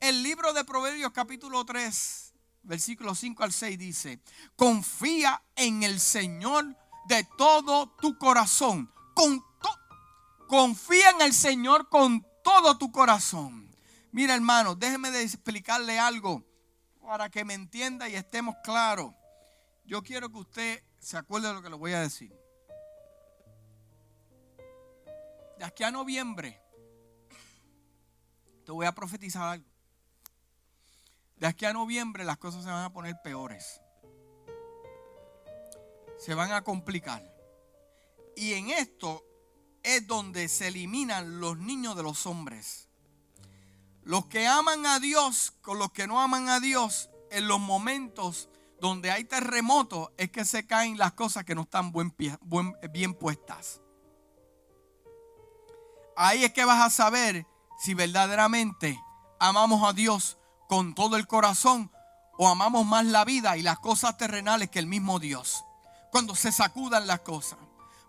[0.00, 2.32] El libro de Proverbios capítulo 3,
[2.62, 4.20] versículo 5 al 6 dice,
[4.54, 6.76] confía en el Señor
[7.08, 9.42] de todo tu corazón, con
[10.48, 13.70] Confía en el Señor con todo tu corazón.
[14.12, 16.42] Mira, hermano, déjeme de explicarle algo
[17.02, 19.12] para que me entienda y estemos claros.
[19.84, 22.34] Yo quiero que usted se acuerde de lo que le voy a decir.
[25.58, 26.58] De aquí a noviembre,
[28.64, 29.68] te voy a profetizar algo.
[31.36, 33.82] De aquí a noviembre las cosas se van a poner peores.
[36.16, 37.22] Se van a complicar.
[38.34, 39.27] Y en esto
[39.96, 42.88] es donde se eliminan los niños de los hombres.
[44.02, 48.50] Los que aman a Dios con los que no aman a Dios, en los momentos
[48.82, 51.92] donde hay terremotos, es que se caen las cosas que no están
[52.92, 53.80] bien puestas.
[56.16, 57.46] Ahí es que vas a saber
[57.78, 59.00] si verdaderamente
[59.40, 60.36] amamos a Dios
[60.68, 61.90] con todo el corazón
[62.36, 65.64] o amamos más la vida y las cosas terrenales que el mismo Dios.
[66.10, 67.58] Cuando se sacudan las cosas.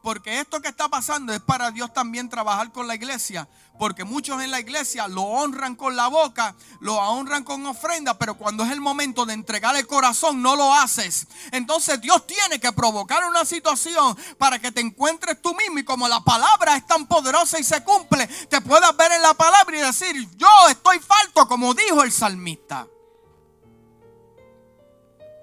[0.02, 3.50] Porque esto que está pasando es para Dios también trabajar con la iglesia.
[3.78, 8.36] Porque muchos en la iglesia lo honran con la boca, lo honran con ofrenda, pero
[8.36, 11.28] cuando es el momento de entregar el corazón no lo haces.
[11.52, 16.08] Entonces Dios tiene que provocar una situación para que te encuentres tú mismo y como
[16.08, 19.82] la palabra es tan poderosa y se cumple, te puedas ver en la palabra y
[19.82, 22.88] decir, yo estoy falto, como dijo el salmista.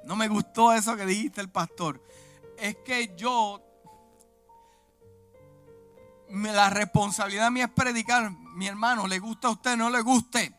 [0.05, 2.01] No me gustó eso que dijiste el pastor.
[2.59, 3.66] Es que yo
[6.31, 8.31] la responsabilidad mía es predicar.
[8.31, 10.55] Mi hermano, le gusta a usted, no le guste.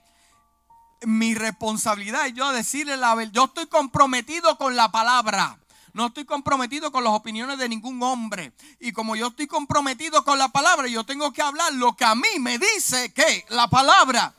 [1.01, 3.33] Mi responsabilidad es yo decirle la verdad.
[3.33, 5.59] Yo estoy comprometido con la palabra.
[5.93, 8.53] No estoy comprometido con las opiniones de ningún hombre.
[8.79, 12.13] Y como yo estoy comprometido con la palabra, yo tengo que hablar lo que a
[12.13, 14.33] mí me dice que la palabra.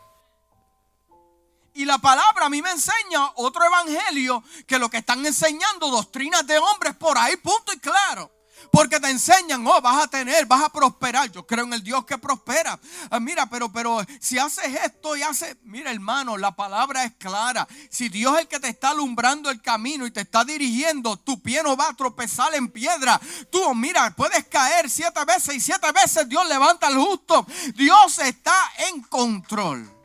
[1.75, 6.47] Y la palabra a mí me enseña otro evangelio que lo que están enseñando doctrinas
[6.47, 8.38] de hombres por ahí, punto y claro.
[8.73, 11.31] Porque te enseñan, oh, vas a tener, vas a prosperar.
[11.31, 12.79] Yo creo en el Dios que prospera.
[13.11, 17.67] Ah, mira, pero, pero si haces esto y haces, mira hermano, la palabra es clara.
[17.91, 21.41] Si Dios es el que te está alumbrando el camino y te está dirigiendo, tu
[21.43, 23.21] pie no va a tropezar en piedra.
[23.51, 27.47] Tú, mira, puedes caer siete veces y siete veces Dios levanta al justo.
[27.75, 28.55] Dios está
[28.89, 29.98] en control.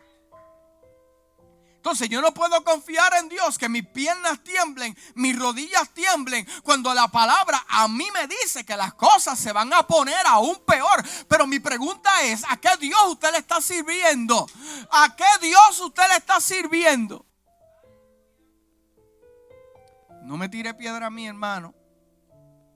[1.84, 6.94] Entonces yo no puedo confiar en Dios que mis piernas tiemblen, mis rodillas tiemblen, cuando
[6.94, 11.04] la palabra a mí me dice que las cosas se van a poner aún peor.
[11.28, 14.48] Pero mi pregunta es, ¿a qué Dios usted le está sirviendo?
[14.92, 17.26] ¿A qué Dios usted le está sirviendo?
[20.22, 21.76] No me tire piedra a mí, hermano.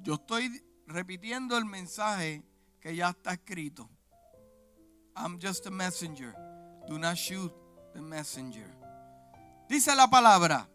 [0.01, 2.43] Yo estoy repitiendo el mensaje
[2.81, 3.89] que ya está escrito.
[5.15, 6.35] I'm just a messenger.
[6.89, 7.53] Do not shoot
[7.93, 8.76] the messenger.
[9.69, 10.69] Dice la palabra.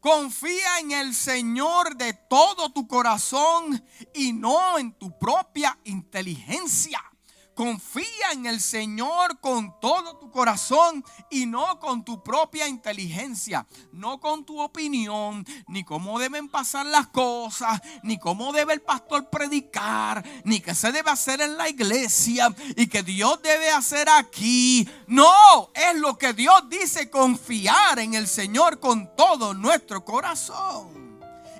[0.00, 7.02] Confía en el Señor de todo tu corazón y no en tu propia inteligencia.
[7.58, 14.20] Confía en el Señor con todo tu corazón y no con tu propia inteligencia, no
[14.20, 20.24] con tu opinión, ni cómo deben pasar las cosas, ni cómo debe el pastor predicar,
[20.44, 24.88] ni qué se debe hacer en la iglesia y que Dios debe hacer aquí.
[25.08, 30.98] No, es lo que Dios dice, confiar en el Señor con todo nuestro corazón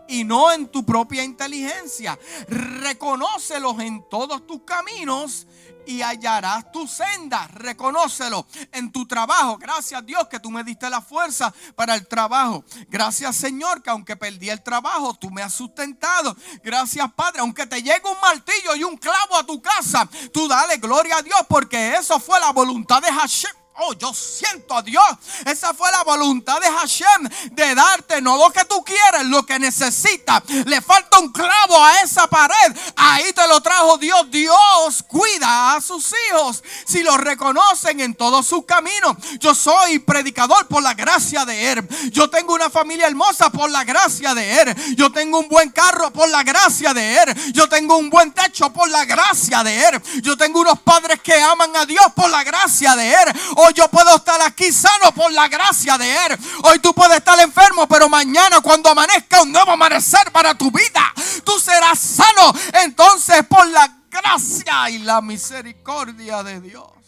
[0.09, 2.19] y no en tu propia inteligencia.
[2.49, 5.47] Reconócelos en todos tus caminos
[5.89, 7.49] y hallarás tu senda.
[7.49, 9.57] Reconócelo en tu trabajo.
[9.57, 12.63] Gracias Dios que tú me diste la fuerza para el trabajo.
[12.89, 16.37] Gracias Señor que aunque perdí el trabajo, tú me has sustentado.
[16.63, 20.77] Gracias Padre, aunque te llegue un martillo y un clavo a tu casa, tú dale
[20.77, 23.58] gloria a Dios porque eso fue la voluntad de Hashem.
[23.81, 25.05] Oh, yo siento a Dios.
[25.47, 29.57] Esa fue la voluntad de Hashem de darte no lo que tú quieres, lo que
[29.61, 30.43] necesitas.
[30.67, 32.77] Le falta un clavo a esa pared.
[32.97, 34.29] Ahí te lo trajo Dios.
[34.33, 39.17] Dios cuida a sus hijos si lo reconocen en todos sus caminos.
[39.39, 41.89] Yo soy predicador por la gracia de Él.
[42.11, 44.97] Yo tengo una familia hermosa por la gracia de Él.
[44.97, 47.53] Yo tengo un buen carro por la gracia de Él.
[47.53, 50.03] Yo tengo un buen techo por la gracia de Él.
[50.21, 54.17] Yo tengo unos padres que aman a Dios por la gracia de Él yo puedo
[54.17, 56.39] estar aquí sano por la gracia de Él.
[56.65, 61.13] Hoy tú puedes estar enfermo, pero mañana cuando amanezca un nuevo amanecer para tu vida,
[61.45, 62.53] tú serás sano.
[62.85, 66.99] Entonces por la gracia y la misericordia de Dios.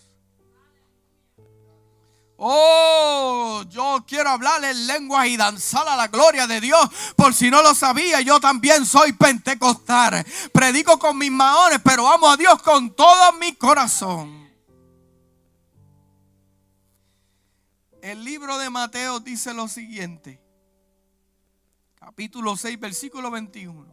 [2.42, 6.88] Oh, yo quiero hablar en lenguas y danzar a la gloria de Dios.
[7.14, 10.24] Por si no lo sabía, yo también soy pentecostal.
[10.50, 14.39] Predico con mis maones, pero amo a Dios con todo mi corazón.
[18.02, 20.40] El libro de Mateo dice lo siguiente.
[21.98, 23.86] Capítulo 6, versículo 21.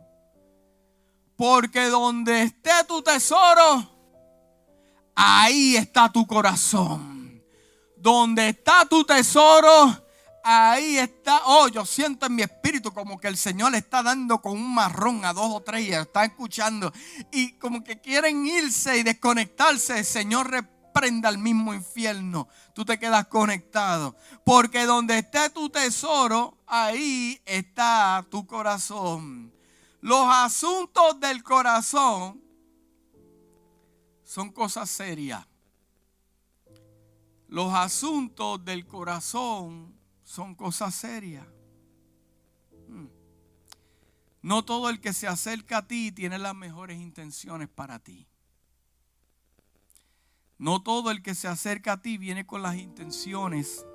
[1.35, 3.89] Porque donde esté tu tesoro,
[5.13, 7.43] ahí está tu corazón.
[7.97, 10.01] Donde está tu tesoro,
[10.41, 11.41] ahí está.
[11.45, 14.73] Oh, yo siento en mi espíritu como que el Señor le está dando con un
[14.73, 16.93] marrón a dos o tres y está escuchando.
[17.31, 19.99] Y como que quieren irse y desconectarse.
[19.99, 20.49] El Señor
[20.97, 24.15] prenda al mismo infierno, tú te quedas conectado.
[24.43, 29.53] Porque donde esté tu tesoro, ahí está tu corazón.
[30.01, 32.41] Los asuntos del corazón
[34.23, 35.45] son cosas serias.
[37.47, 41.45] Los asuntos del corazón son cosas serias.
[42.87, 43.07] Hmm.
[44.41, 48.27] No todo el que se acerca a ti tiene las mejores intenciones para ti.
[50.57, 53.85] No todo el que se acerca a ti viene con las intenciones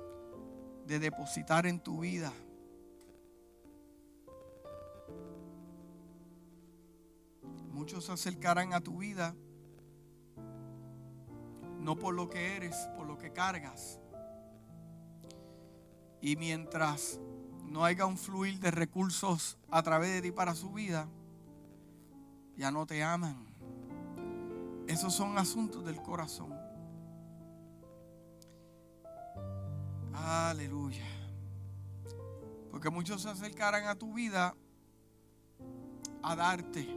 [0.87, 2.33] de depositar en tu vida.
[7.83, 9.35] muchos se acercarán a tu vida
[11.81, 13.99] no por lo que eres, por lo que cargas.
[16.21, 17.19] Y mientras
[17.65, 21.09] no haya un fluir de recursos a través de ti para su vida,
[22.55, 23.52] ya no te aman.
[24.87, 26.53] Esos son asuntos del corazón.
[30.13, 31.05] Aleluya.
[32.71, 34.55] Porque muchos se acercarán a tu vida
[36.21, 36.87] a darte,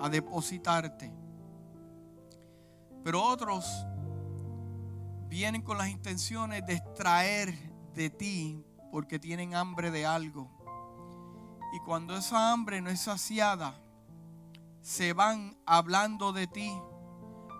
[0.00, 1.12] a depositarte.
[3.04, 3.66] Pero otros
[5.28, 7.54] vienen con las intenciones de extraer
[7.94, 10.50] de ti porque tienen hambre de algo.
[11.72, 13.80] Y cuando esa hambre no es saciada,
[14.82, 16.70] se van hablando de ti,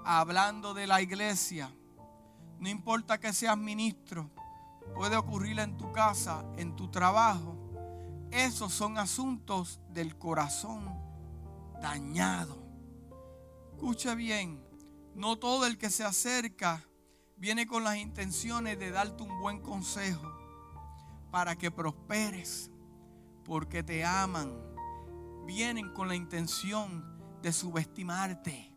[0.05, 1.73] hablando de la iglesia.
[2.59, 4.31] No importa que seas ministro,
[4.95, 7.57] puede ocurrir en tu casa, en tu trabajo.
[8.31, 10.99] Esos son asuntos del corazón
[11.81, 12.63] dañado.
[13.73, 14.65] Escucha bien,
[15.15, 16.85] no todo el que se acerca
[17.37, 20.33] viene con las intenciones de darte un buen consejo
[21.33, 22.71] para que prosperes,
[23.45, 24.53] porque te aman.
[25.45, 27.05] Vienen con la intención
[27.43, 28.72] de subestimarte.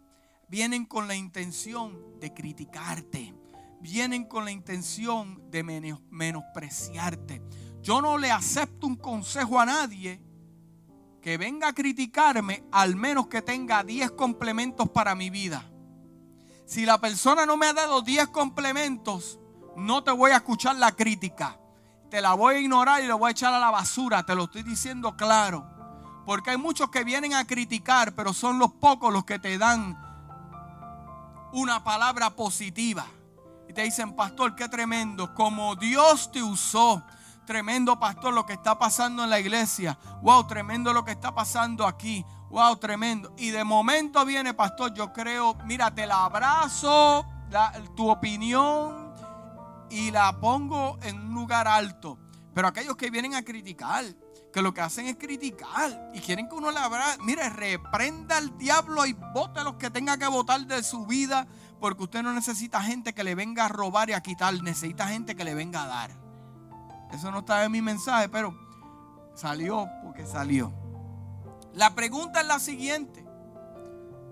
[0.47, 3.33] Vienen con la intención de criticarte.
[3.81, 5.63] Vienen con la intención de
[6.09, 7.41] menospreciarte.
[7.81, 10.21] Yo no le acepto un consejo a nadie
[11.21, 15.65] que venga a criticarme, al menos que tenga 10 complementos para mi vida.
[16.65, 19.39] Si la persona no me ha dado 10 complementos,
[19.75, 21.59] no te voy a escuchar la crítica.
[22.09, 24.23] Te la voy a ignorar y la voy a echar a la basura.
[24.23, 25.67] Te lo estoy diciendo claro.
[26.25, 30.04] Porque hay muchos que vienen a criticar, pero son los pocos los que te dan
[31.55, 33.05] una palabra positiva.
[33.67, 35.33] Y te dicen, pastor, qué tremendo.
[35.33, 37.01] Como Dios te usó.
[37.45, 39.97] Tremendo, pastor, lo que está pasando en la iglesia.
[40.21, 42.25] Wow, tremendo lo que está pasando aquí.
[42.49, 43.33] Wow, tremendo.
[43.37, 47.25] Y de momento viene, pastor, yo creo, mira, te la abrazo,
[47.95, 49.13] tu opinión
[49.89, 52.19] y la pongo en un lugar alto.
[52.53, 54.03] Pero aquellos que vienen a criticar,
[54.55, 58.57] que lo que hacen es criticar y quieren que uno le abrace, mire, reprenda al
[58.57, 61.45] diablo y vote a los que tenga que votar de su vida,
[61.81, 65.35] porque usted no necesita gente que le venga a robar y a quitar, necesita gente
[65.35, 66.11] que le venga a dar.
[67.11, 68.57] Eso no está en mi mensaje, pero
[69.33, 70.71] salió porque salió.
[71.73, 73.25] La pregunta es la siguiente.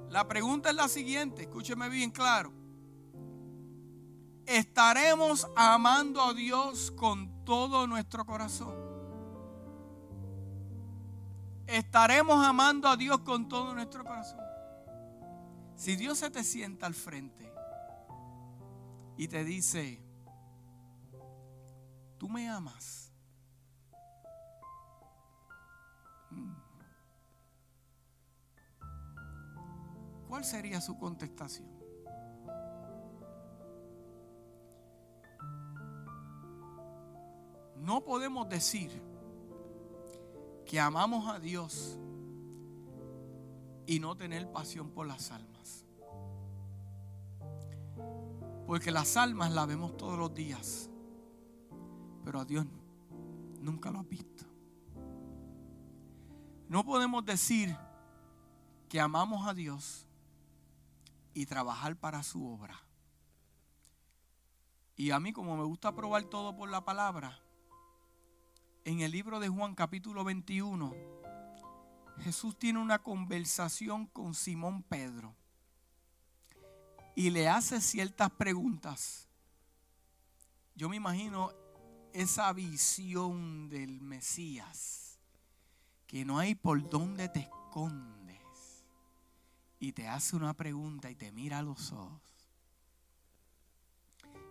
[0.08, 2.54] La pregunta es la siguiente, escúcheme bien claro.
[4.46, 8.83] ¿Estaremos amando a Dios con todo nuestro corazón?
[11.68, 14.40] ¿Estaremos amando a Dios con todo nuestro corazón?
[15.76, 17.52] Si Dios se te sienta al frente
[19.18, 20.02] y te dice,
[22.18, 23.12] tú me amas.
[26.32, 26.64] Mm.
[30.34, 31.70] ¿cuál sería su contestación?
[37.78, 39.00] No podemos decir
[40.74, 42.00] que amamos a Dios
[43.86, 45.86] y no tener pasión por las almas.
[48.66, 50.90] Porque las almas las vemos todos los días,
[52.26, 52.66] pero a Dios
[53.62, 54.46] nunca lo has visto.
[56.70, 57.78] No podemos decir
[58.90, 60.08] que amamos a Dios
[61.36, 62.82] y trabajar para su obra.
[64.96, 67.43] Y a mí como me gusta probar todo por la palabra,
[68.86, 70.94] en el libro de Juan capítulo 21,
[72.20, 75.34] Jesús tiene una conversación con Simón Pedro
[77.16, 79.28] y le hace ciertas preguntas.
[80.76, 81.52] Yo me imagino
[82.12, 85.18] esa visión del Mesías,
[86.06, 88.84] que no hay por dónde te escondes
[89.80, 92.22] y te hace una pregunta y te mira a los ojos.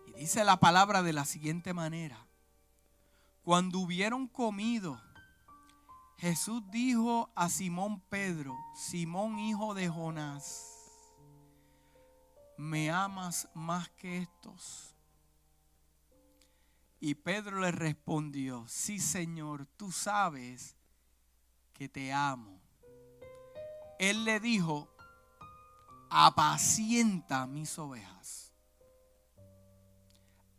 [0.08, 2.26] Y dice la palabra de la siguiente manera.
[3.42, 5.00] Cuando hubieron comido,
[6.16, 10.72] Jesús dijo a Simón Pedro, Simón hijo de Jonás,
[12.56, 14.94] ¿me amas más que estos?
[17.00, 20.76] Y Pedro le respondió, sí Señor, tú sabes
[21.72, 22.60] que te amo.
[23.98, 24.88] Él le dijo,
[26.08, 28.52] apacienta mis ovejas,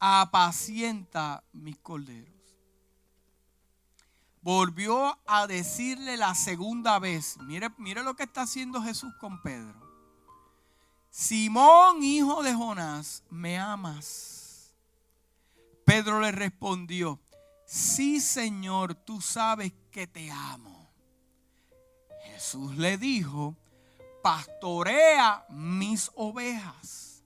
[0.02, 2.33] apacienta mis corderos.
[4.44, 9.82] Volvió a decirle la segunda vez, mire, mire lo que está haciendo Jesús con Pedro.
[11.10, 14.76] Simón, hijo de Jonás, ¿me amas?
[15.86, 17.22] Pedro le respondió,
[17.66, 20.92] sí Señor, tú sabes que te amo.
[22.26, 23.56] Jesús le dijo,
[24.22, 27.24] pastorea mis ovejas.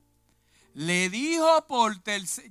[0.75, 1.95] Le dijo por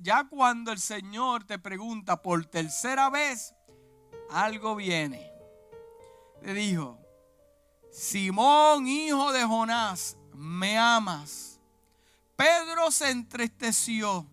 [0.01, 3.53] ya cuando el Señor te pregunta por tercera vez,
[4.29, 5.31] algo viene.
[6.41, 6.97] Le dijo,
[7.91, 11.59] Simón, hijo de Jonás, ¿me amas?
[12.35, 14.27] Pedro se entristeció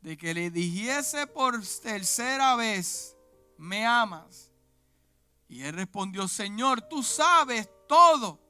[0.00, 3.14] de que le dijese por tercera vez,
[3.58, 4.50] ¿me amas?
[5.48, 8.40] Y él respondió, Señor, tú sabes todo.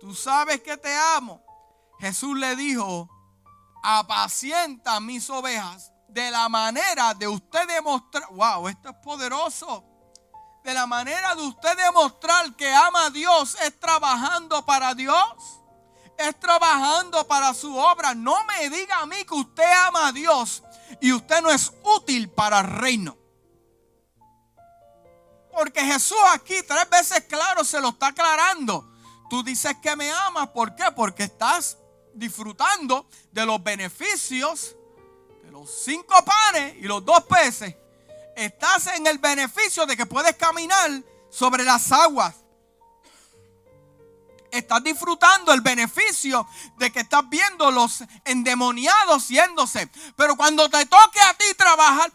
[0.00, 1.42] Tú sabes que te amo.
[2.00, 3.08] Jesús le dijo,
[3.82, 9.84] apacienta mis ovejas de la manera de usted demostrar, wow, esto es poderoso.
[10.62, 15.62] De la manera de usted demostrar que ama a Dios es trabajando para Dios
[16.28, 18.14] es trabajando para su obra.
[18.14, 20.62] No me diga a mí que usted ama a Dios
[21.00, 23.16] y usted no es útil para el reino.
[25.52, 28.88] Porque Jesús aquí tres veces claro se lo está aclarando.
[29.28, 30.84] Tú dices que me amas, ¿por qué?
[30.94, 31.78] Porque estás
[32.14, 34.76] disfrutando de los beneficios
[35.62, 37.76] los cinco panes y los dos peces.
[38.34, 40.90] Estás en el beneficio de que puedes caminar
[41.30, 42.34] sobre las aguas
[44.50, 46.46] estás disfrutando el beneficio
[46.76, 49.90] de que estás viendo los endemoniados yéndose.
[50.14, 52.12] Pero cuando te toque a ti trabajar,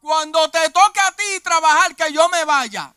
[0.00, 2.96] cuando te toque a ti trabajar que yo me vaya,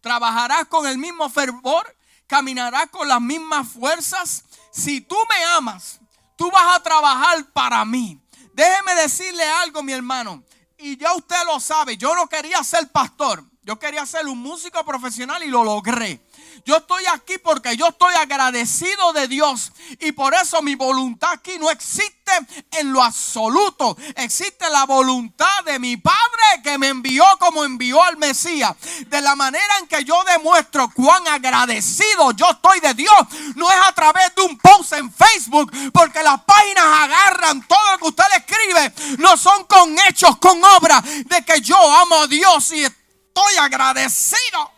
[0.00, 1.94] trabajarás con el mismo fervor,
[2.26, 4.44] caminarás con las mismas fuerzas.
[4.72, 6.00] Si tú me amas,
[6.38, 8.18] tú vas a trabajar para mí.
[8.54, 10.42] Déjeme decirle algo, mi hermano.
[10.78, 13.44] Y ya usted lo sabe, yo no quería ser pastor.
[13.62, 16.24] Yo quería ser un músico profesional y lo logré.
[16.64, 21.58] Yo estoy aquí porque yo estoy agradecido de Dios y por eso mi voluntad aquí
[21.58, 22.32] no existe
[22.72, 23.96] en lo absoluto.
[24.16, 28.74] Existe la voluntad de mi Padre que me envió como envió al Mesías.
[29.06, 31.88] De la manera en que yo demuestro cuán agradecido
[32.36, 33.12] yo estoy de Dios,
[33.54, 37.98] no es a través de un post en Facebook, porque las páginas agarran todo lo
[37.98, 42.70] que usted escribe, no son con hechos, con obras de que yo amo a Dios
[42.72, 44.77] y estoy agradecido.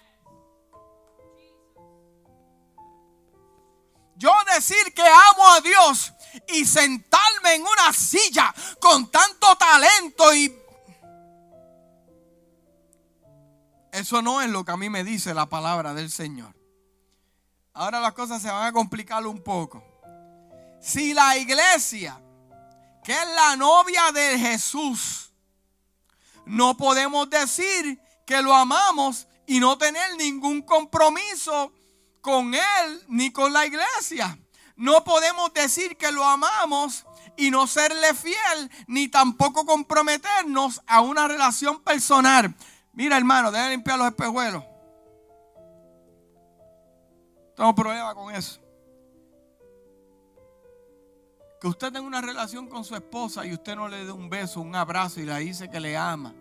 [4.21, 6.13] Yo decir que amo a Dios
[6.49, 10.55] y sentarme en una silla con tanto talento y...
[13.93, 16.55] Eso no es lo que a mí me dice la palabra del Señor.
[17.73, 19.83] Ahora las cosas se van a complicar un poco.
[20.83, 22.21] Si la iglesia,
[23.03, 25.33] que es la novia de Jesús,
[26.45, 31.73] no podemos decir que lo amamos y no tener ningún compromiso
[32.21, 34.39] con Él ni con la iglesia.
[34.77, 37.07] No podemos decir que lo amamos
[37.37, 42.55] y no serle fiel, ni tampoco comprometernos a una relación personal.
[42.93, 44.65] Mira, hermano, debe limpiar los espejuelos.
[47.57, 48.61] Tengo problema con eso.
[51.61, 54.61] Que usted tenga una relación con su esposa y usted no le dé un beso,
[54.61, 56.35] un abrazo y le dice que le ama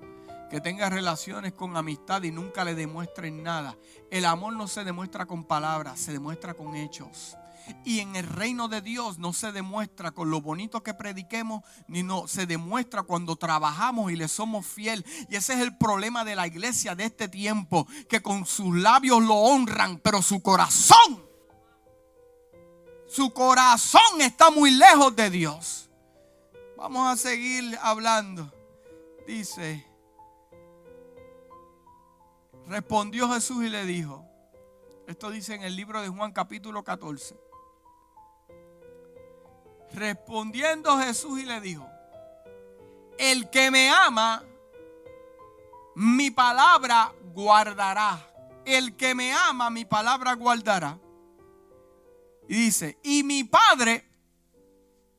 [0.49, 3.77] que tenga relaciones con amistad y nunca le demuestren nada.
[4.09, 7.37] El amor no se demuestra con palabras, se demuestra con hechos.
[7.85, 12.03] Y en el reino de Dios no se demuestra con lo bonito que prediquemos, ni
[12.03, 15.05] no se demuestra cuando trabajamos y le somos fiel.
[15.29, 19.21] Y ese es el problema de la iglesia de este tiempo, que con sus labios
[19.21, 21.23] lo honran, pero su corazón,
[23.07, 25.89] su corazón está muy lejos de Dios.
[26.77, 28.53] Vamos a seguir hablando.
[29.27, 29.85] Dice,
[32.69, 34.23] Respondió Jesús y le dijo,
[35.07, 37.35] esto dice en el libro de Juan capítulo 14.
[39.91, 41.89] Respondiendo Jesús y le dijo,
[43.17, 44.43] el que me ama,
[45.95, 48.23] mi palabra guardará.
[48.63, 50.99] El que me ama, mi palabra guardará.
[52.47, 54.07] Y dice, y mi padre,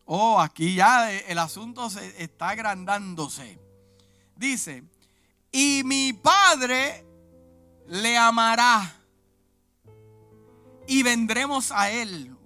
[0.05, 3.59] oh, aquí ya el asunto se está agrandándose.
[4.37, 4.85] Dice,
[5.51, 7.10] y mi padre
[7.91, 8.95] le amará
[10.87, 12.37] y vendremos a él.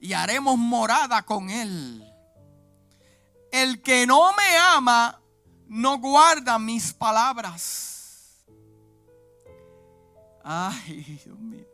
[0.00, 2.04] Y haremos morada con él.
[3.52, 5.20] El que no me ama
[5.68, 8.44] no guarda mis palabras.
[10.44, 11.66] Ay, Dios mío.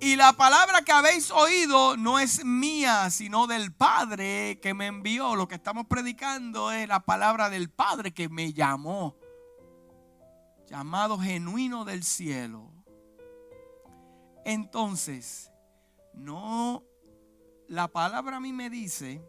[0.00, 5.34] Y la palabra que habéis oído no es mía, sino del Padre que me envió.
[5.34, 9.16] Lo que estamos predicando es la palabra del Padre que me llamó
[10.74, 12.68] llamado genuino del cielo.
[14.44, 15.52] Entonces,
[16.14, 16.82] no,
[17.68, 19.24] la palabra a mí me dice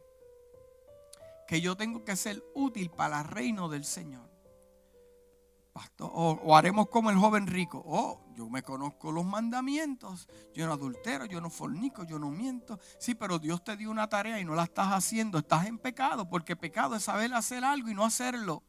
[1.47, 4.27] que yo tengo que ser útil para el reino del Señor.
[5.71, 7.83] pastor, o, haremos como el joven rico.
[7.85, 10.27] Oh, yo me conozco los mandamientos.
[10.55, 12.79] Yo no adultero, yo no fornico, yo no miento.
[12.97, 15.37] Sí, pero Dios te dio una tarea y no la estás haciendo.
[15.37, 18.63] Estás en pecado, porque pecado es saber hacer algo y no hacerlo.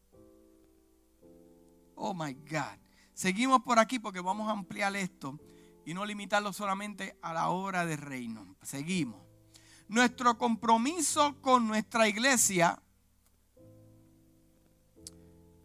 [1.96, 2.78] Oh my God.
[3.12, 5.40] Seguimos por aquí porque vamos a ampliar esto
[5.84, 8.56] y no limitarlo solamente a la obra de reino.
[8.62, 9.20] Seguimos.
[9.88, 12.80] Nuestro compromiso con nuestra iglesia.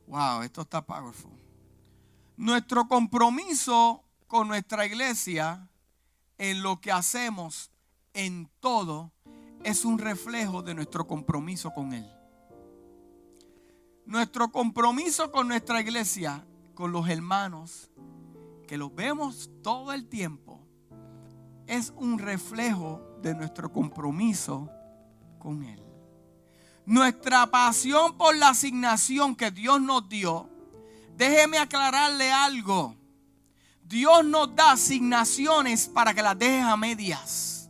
[0.07, 1.31] Wow, esto está powerful.
[2.37, 5.67] Nuestro compromiso con nuestra iglesia
[6.37, 7.71] en lo que hacemos
[8.13, 9.11] en todo
[9.63, 12.20] es un reflejo de nuestro compromiso con Él.
[14.05, 17.91] Nuestro compromiso con nuestra iglesia con los hermanos,
[18.67, 20.59] que los vemos todo el tiempo,
[21.67, 24.69] es un reflejo de nuestro compromiso
[25.37, 25.81] con Él.
[26.85, 30.49] Nuestra pasión por la asignación que Dios nos dio,
[31.15, 32.95] déjeme aclararle algo.
[33.83, 37.69] Dios nos da asignaciones para que las dejes a medias.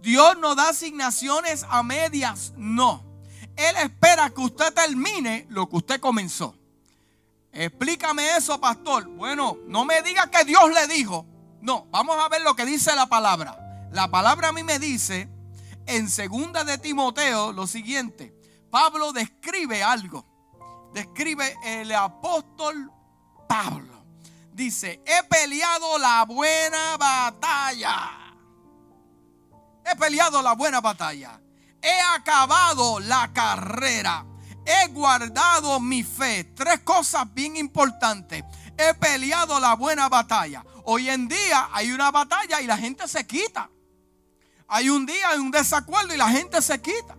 [0.00, 3.09] Dios no da asignaciones a medias, no.
[3.56, 6.54] Él espera que usted termine lo que usted comenzó.
[7.52, 9.06] Explícame eso, pastor.
[9.08, 11.26] Bueno, no me diga que Dios le dijo.
[11.60, 13.88] No, vamos a ver lo que dice la palabra.
[13.92, 15.28] La palabra a mí me dice
[15.86, 18.34] en segunda de Timoteo lo siguiente.
[18.70, 20.24] Pablo describe algo.
[20.94, 22.90] Describe el apóstol
[23.48, 24.04] Pablo.
[24.52, 28.10] Dice, he peleado la buena batalla.
[29.84, 31.40] He peleado la buena batalla.
[31.82, 34.26] He acabado la carrera
[34.70, 36.44] he guardado mi fe.
[36.54, 38.44] Tres cosas bien importantes.
[38.76, 40.64] He peleado la buena batalla.
[40.84, 43.70] Hoy en día hay una batalla y la gente se quita.
[44.68, 47.16] Hay un día, hay un desacuerdo y la gente se quita.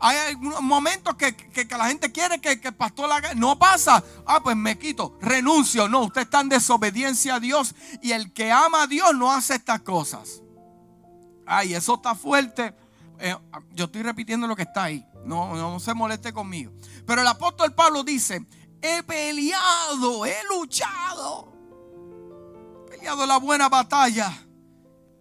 [0.00, 1.34] Hay momentos que,
[1.70, 3.34] la gente quiere que, el pastor haga.
[3.34, 4.02] No pasa.
[4.26, 5.16] Ah, pues me quito.
[5.20, 5.88] Renuncio.
[5.88, 7.74] No, usted está en desobediencia a Dios.
[8.02, 10.42] Y el que ama a Dios no hace estas cosas.
[11.46, 12.74] Ay, eso está fuerte.
[13.18, 13.36] Eh,
[13.72, 15.06] yo estoy repitiendo lo que está ahí.
[15.24, 16.72] No, no se moleste conmigo.
[17.06, 18.46] Pero el apóstol Pablo dice,
[18.82, 21.52] he peleado, he luchado.
[22.86, 24.32] He peleado la buena batalla.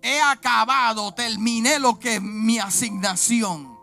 [0.02, 3.78] He acabado, terminé lo que es mi asignación.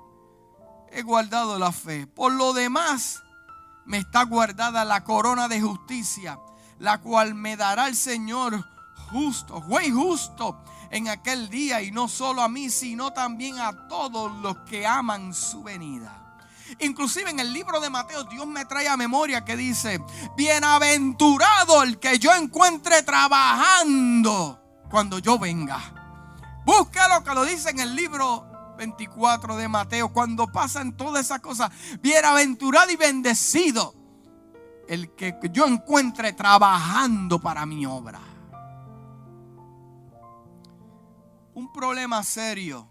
[0.92, 2.06] He guardado la fe.
[2.06, 3.22] Por lo demás,
[3.86, 6.38] me está guardada la corona de justicia,
[6.78, 8.64] la cual me dará el Señor
[9.10, 14.32] justo, juez justo en aquel día y no solo a mí, sino también a todos
[14.40, 16.16] los que aman su venida.
[16.78, 20.00] Inclusive en el libro de Mateo Dios me trae a memoria que dice,
[20.36, 25.80] bienaventurado el que yo encuentre trabajando cuando yo venga.
[26.64, 31.70] Búscalo que lo dice en el libro 24 de Mateo, cuando pasan todas esas cosas,
[32.00, 33.94] bienaventurado y bendecido
[34.88, 38.20] el que yo encuentre trabajando para mi obra.
[41.60, 42.88] Un problema serio.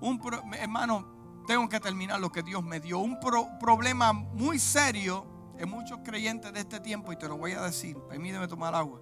[0.00, 0.20] Un
[0.54, 2.98] hermano, tengo que terminar lo que Dios me dio.
[2.98, 3.18] Un
[3.60, 5.24] problema muy serio
[5.56, 7.96] en muchos creyentes de este tiempo, y te lo voy a decir.
[8.08, 9.00] Permíteme tomar agua.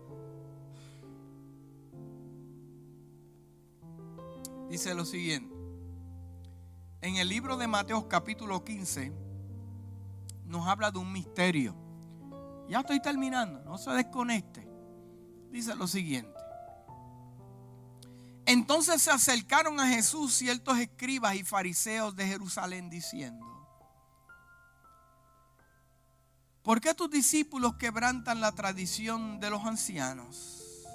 [4.69, 5.55] Dice lo siguiente.
[7.01, 9.13] En el libro de Mateo capítulo 15
[10.45, 11.75] nos habla de un misterio.
[12.69, 14.69] Ya estoy terminando, no se desconecte.
[15.51, 16.36] Dice lo siguiente.
[18.47, 23.45] Entonces se acercaron a Jesús ciertos escribas y fariseos de Jerusalén diciendo,
[26.63, 30.87] ¿por qué tus discípulos quebrantan la tradición de los ancianos?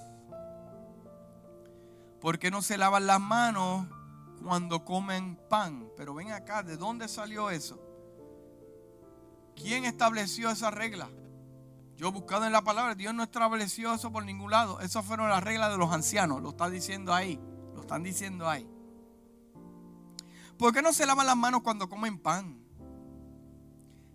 [2.21, 3.85] ¿Por qué no se lavan las manos
[4.41, 5.89] cuando comen pan?
[5.97, 7.81] Pero ven acá, ¿de dónde salió eso?
[9.57, 11.09] ¿Quién estableció esa regla?
[12.01, 14.79] Yo buscado en la palabra, Dios no estableció eso por ningún lado.
[14.79, 17.39] Esas fueron las reglas de los ancianos, lo está diciendo ahí.
[17.75, 18.67] Lo están diciendo ahí.
[20.57, 22.59] ¿Por qué no se lavan las manos cuando comen pan?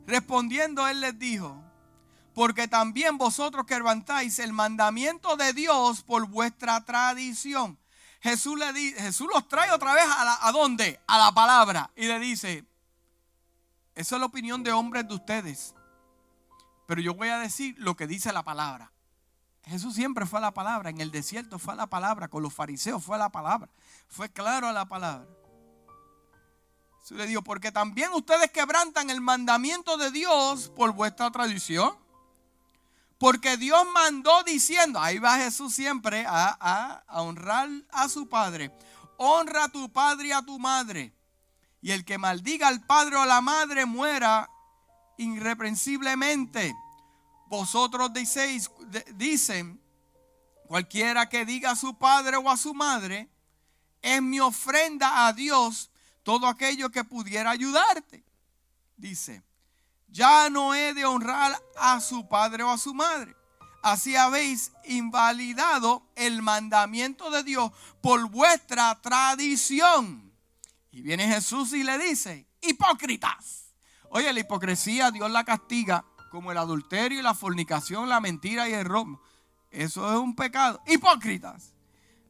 [0.05, 1.63] Respondiendo, él les dijo,
[2.35, 7.79] porque también vosotros que levantáis el mandamiento de Dios por vuestra tradición.
[8.21, 10.99] Jesús, le Jesús los trae otra vez a, a dónde?
[11.07, 11.93] A la palabra.
[11.95, 12.65] Y le dice,
[13.95, 15.76] esa es la opinión de hombres de ustedes.
[16.87, 18.93] Pero yo voy a decir lo que dice la palabra.
[19.65, 20.91] Jesús siempre fue a la palabra.
[20.91, 22.29] En el desierto fue a la palabra.
[22.29, 23.69] Con los fariseos fue a la palabra.
[24.09, 25.27] Fue claro a la palabra.
[27.01, 31.97] Jesús le dijo, porque también ustedes quebrantan el mandamiento de Dios por vuestra tradición.
[33.19, 38.73] Porque Dios mandó diciendo, ahí va Jesús siempre a, a honrar a su padre.
[39.17, 41.13] Honra a tu padre y a tu madre.
[41.81, 44.49] Y el que maldiga al padre o a la madre muera
[45.19, 46.75] irreprensiblemente.
[47.49, 48.11] Vosotros
[49.15, 49.81] dicen,
[50.67, 53.29] cualquiera que diga a su padre o a su madre,
[54.03, 55.91] es mi ofrenda a Dios
[56.23, 58.25] todo aquello que pudiera ayudarte.
[58.97, 59.43] Dice,
[60.09, 63.37] ya no he de honrar a su padre o a su madre.
[63.83, 70.33] Así habéis invalidado el mandamiento de Dios por vuestra tradición.
[70.91, 73.66] Y viene Jesús y le dice, hipócritas.
[74.11, 78.73] Oye, la hipocresía Dios la castiga como el adulterio y la fornicación, la mentira y
[78.73, 79.21] el robo.
[79.71, 80.83] Eso es un pecado.
[80.87, 81.73] Hipócritas.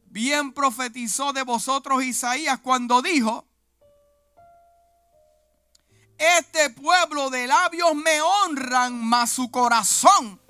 [0.06, 3.46] Bien profetizó de vosotros Isaías cuando dijo,
[6.18, 10.40] este pueblo de labios me honran, mas su corazón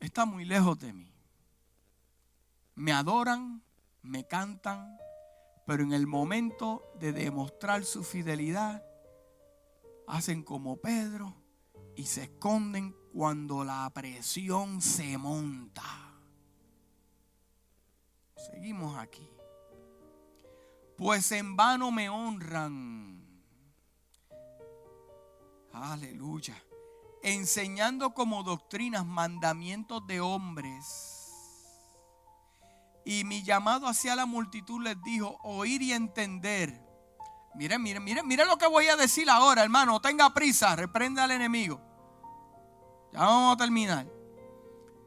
[0.00, 1.12] está muy lejos de mí.
[2.74, 3.62] Me adoran,
[4.00, 4.98] me cantan,
[5.66, 8.84] pero en el momento de demostrar su fidelidad,
[10.06, 11.34] hacen como Pedro
[11.96, 15.82] y se esconden cuando la presión se monta.
[18.36, 19.28] Seguimos aquí
[21.02, 23.26] pues en vano me honran.
[25.72, 26.62] Aleluya.
[27.24, 31.11] Enseñando como doctrinas mandamientos de hombres.
[33.04, 36.80] Y mi llamado hacia la multitud les dijo, oír y entender.
[37.54, 40.00] Miren, miren, miren, miren lo que voy a decir ahora, hermano.
[40.00, 41.80] tenga prisa, reprenda al enemigo.
[43.12, 44.06] Ya vamos a terminar.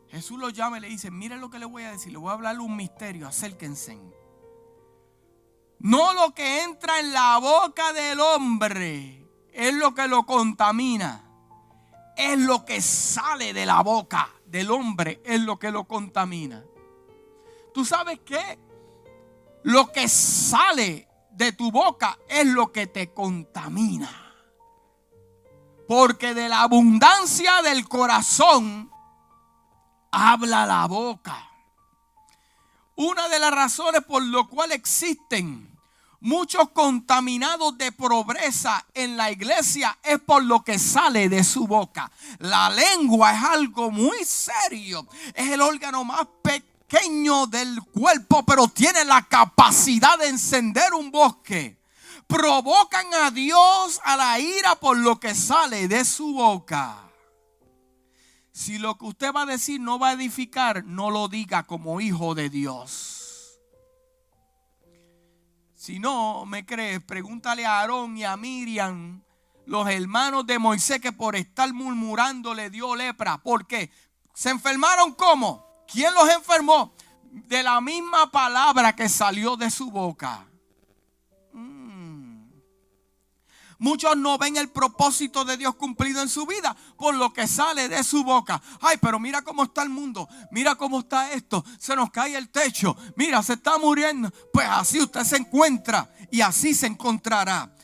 [0.09, 2.11] Jesús lo llama y le dice, miren lo que le voy a decir.
[2.11, 3.99] Le voy a hablar un misterio, acérquense.
[5.79, 11.21] No lo que entra en la boca del hombre es lo que lo contamina.
[12.15, 16.63] Es lo que sale de la boca del hombre es lo que lo contamina.
[17.75, 18.57] ¿Tú sabes qué?
[19.63, 24.09] Lo que sale de tu boca es lo que te contamina.
[25.85, 28.89] Porque de la abundancia del corazón
[30.09, 31.51] habla la boca.
[32.95, 35.77] Una de las razones por lo cual existen
[36.21, 42.09] muchos contaminados de pobreza en la iglesia es por lo que sale de su boca.
[42.39, 45.05] La lengua es algo muy serio.
[45.33, 46.74] Es el órgano más pequeño
[47.49, 51.79] del cuerpo, pero tiene la capacidad de encender un bosque.
[52.27, 57.01] Provocan a Dios a la ira por lo que sale de su boca.
[58.51, 61.99] Si lo que usted va a decir no va a edificar, no lo diga como
[62.01, 63.59] hijo de Dios.
[65.75, 69.21] Si no me crees, pregúntale a Aarón y a Miriam,
[69.65, 73.37] los hermanos de Moisés, que por estar murmurando le dio lepra.
[73.39, 73.91] ¿Por qué?
[74.33, 75.64] ¿Se enfermaron cómo?
[75.91, 76.93] ¿Quién los enfermó?
[77.31, 80.45] De la misma palabra que salió de su boca.
[83.77, 87.89] Muchos no ven el propósito de Dios cumplido en su vida por lo que sale
[87.89, 88.61] de su boca.
[88.81, 90.29] Ay, pero mira cómo está el mundo.
[90.51, 91.63] Mira cómo está esto.
[91.77, 92.95] Se nos cae el techo.
[93.15, 94.31] Mira, se está muriendo.
[94.53, 97.74] Pues así usted se encuentra y así se encontrará.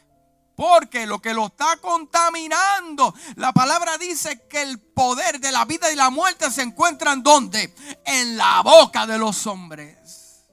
[0.62, 5.92] Porque lo que lo está contaminando, la palabra dice que el poder de la vida
[5.92, 7.74] y la muerte se encuentran donde?
[8.06, 10.46] En la boca de los hombres.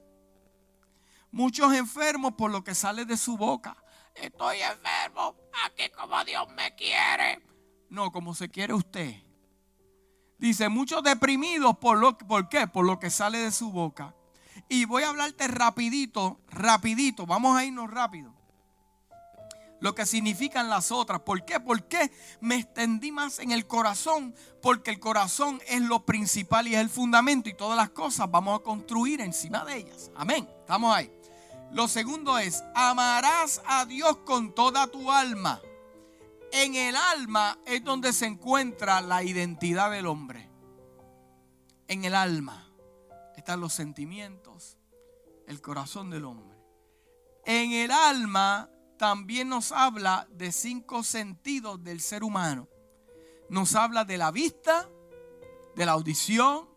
[1.30, 3.76] Muchos enfermos por lo que sale de su boca
[4.14, 5.36] estoy enfermo,
[5.66, 7.42] aquí como Dios me quiere.
[7.90, 9.14] No, como se quiere usted.
[10.38, 12.66] Dice, muchos deprimidos por lo ¿por qué?
[12.66, 14.14] Por lo que sale de su boca.
[14.70, 18.37] Y voy a hablarte rapidito, rapidito, vamos a irnos rápido.
[19.80, 21.20] Lo que significan las otras.
[21.20, 21.60] ¿Por qué?
[21.60, 22.10] Porque
[22.40, 24.34] me extendí más en el corazón.
[24.60, 27.48] Porque el corazón es lo principal y es el fundamento.
[27.48, 30.10] Y todas las cosas vamos a construir encima de ellas.
[30.16, 30.48] Amén.
[30.60, 31.12] Estamos ahí.
[31.70, 35.60] Lo segundo es, amarás a Dios con toda tu alma.
[36.50, 40.48] En el alma es donde se encuentra la identidad del hombre.
[41.88, 42.68] En el alma
[43.36, 44.78] están los sentimientos,
[45.46, 46.56] el corazón del hombre.
[47.44, 52.68] En el alma también nos habla de cinco sentidos del ser humano.
[53.48, 54.88] Nos habla de la vista,
[55.74, 56.68] de la audición,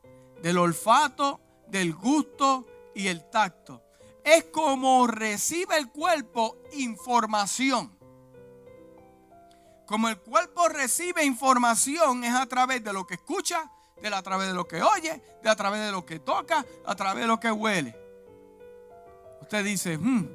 [0.41, 2.65] del olfato, del gusto
[2.95, 3.83] y el tacto
[4.23, 7.97] es como recibe el cuerpo información.
[9.85, 13.69] Como el cuerpo recibe información es a través de lo que escucha,
[14.01, 16.95] de a través de lo que oye, de a través de lo que toca, a
[16.95, 17.97] través de lo que huele.
[19.41, 20.29] Usted dice, hmm,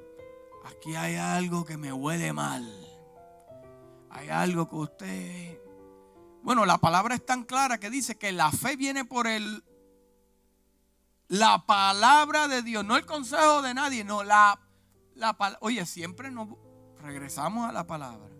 [0.66, 2.64] aquí hay algo que me huele mal.
[4.10, 5.60] Hay algo que usted...
[6.42, 9.64] Bueno, la palabra es tan clara que dice que la fe viene por el
[11.28, 14.60] la palabra de Dios, no el consejo de nadie, no, la,
[15.16, 16.48] la Oye, siempre nos
[17.02, 18.30] Regresamos a la palabra.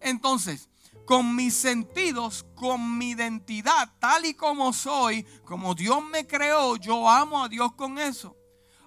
[0.00, 0.68] Entonces,
[1.06, 7.08] con mis sentidos, con mi identidad, tal y como soy, como Dios me creó, yo
[7.08, 8.36] amo a Dios con eso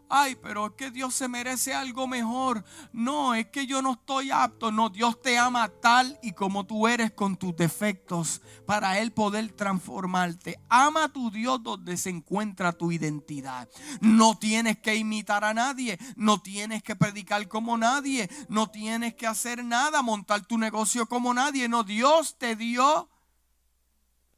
[0.10, 2.64] ay, pero es que Dios se merece algo mejor.
[2.91, 4.72] No, es que yo no estoy apto.
[4.72, 9.51] No, Dios te ama tal y como tú eres con tus defectos para Él poder
[9.51, 10.60] transformarte.
[10.70, 13.70] Ama a tu Dios donde se encuentra tu identidad.
[14.01, 19.28] No tienes que imitar a nadie, no tienes que predicar como nadie, no tienes que
[19.28, 21.68] hacer nada, montar tu negocio como nadie.
[21.68, 23.10] No, Dios te dio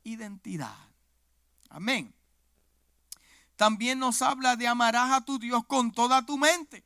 [0.03, 0.76] identidad.
[1.70, 2.16] Amén.
[3.58, 6.86] También nos habla de amarás a tu Dios con toda tu mente.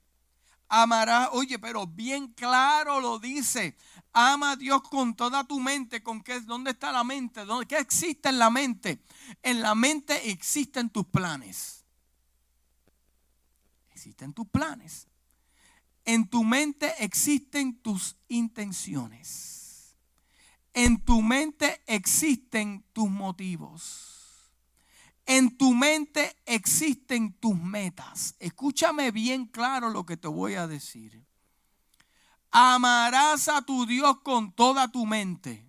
[0.70, 3.76] Amarás, oye, pero bien claro lo dice.
[4.14, 6.02] Ama a Dios con toda tu mente.
[6.02, 6.40] ¿Con qué?
[6.40, 7.44] ¿Dónde está la mente?
[7.44, 9.04] ¿Dónde, ¿Qué existe en la mente?
[9.44, 11.84] En la mente existen tus planes.
[13.92, 15.08] Existen tus planes.
[16.06, 19.98] En tu mente existen tus intenciones.
[20.74, 24.11] En tu mente existen tus motivos.
[25.34, 28.36] En tu mente existen tus metas.
[28.38, 31.26] Escúchame bien claro lo que te voy a decir.
[32.52, 35.66] Amarás a tu Dios con toda tu mente,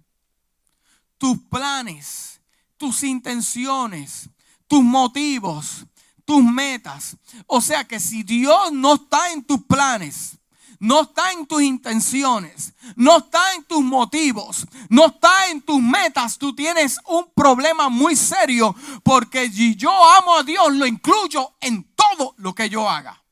[1.17, 2.41] tus planes,
[2.77, 4.31] tus intenciones,
[4.67, 5.87] tus motivos,
[6.25, 7.17] tus metas.
[7.47, 10.39] O sea que si Dios no está en tus planes,
[10.83, 16.37] no está en tus intenciones, no está en tus motivos, no está en tus metas,
[16.37, 18.75] tú tienes un problema muy serio
[19.05, 23.23] porque si yo amo a Dios, lo incluyo en todo lo que yo haga.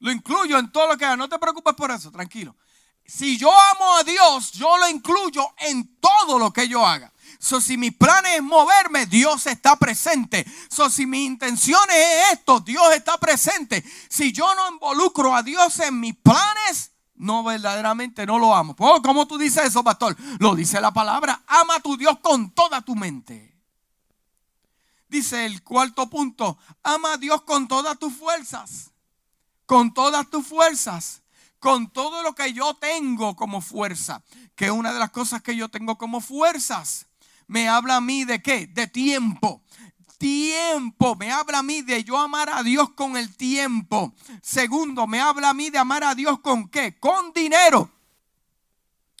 [0.00, 1.16] Lo incluyo en todo lo que haga.
[1.16, 2.56] No te preocupes por eso, tranquilo.
[3.04, 7.12] Si yo amo a Dios, yo lo incluyo en todo lo que yo haga.
[7.38, 10.46] So, si mi plan es moverme, Dios está presente.
[10.70, 13.84] So, si mi intención es esto, Dios está presente.
[14.08, 18.74] Si yo no involucro a Dios en mis planes, no verdaderamente no lo amo.
[18.78, 20.16] Oh, ¿Cómo tú dices eso, pastor?
[20.38, 21.42] Lo dice la palabra.
[21.46, 23.54] Ama a tu Dios con toda tu mente.
[25.08, 26.58] Dice el cuarto punto.
[26.82, 28.90] Ama a Dios con todas tus fuerzas.
[29.66, 31.22] Con todas tus fuerzas
[31.58, 34.22] con todo lo que yo tengo como fuerza,
[34.54, 37.05] que una de las cosas que yo tengo como fuerzas
[37.46, 38.66] me habla a mí de qué?
[38.66, 39.62] De tiempo.
[40.18, 44.14] Tiempo, me habla a mí de yo amar a Dios con el tiempo.
[44.42, 46.98] Segundo, me habla a mí de amar a Dios con qué?
[46.98, 47.90] Con dinero.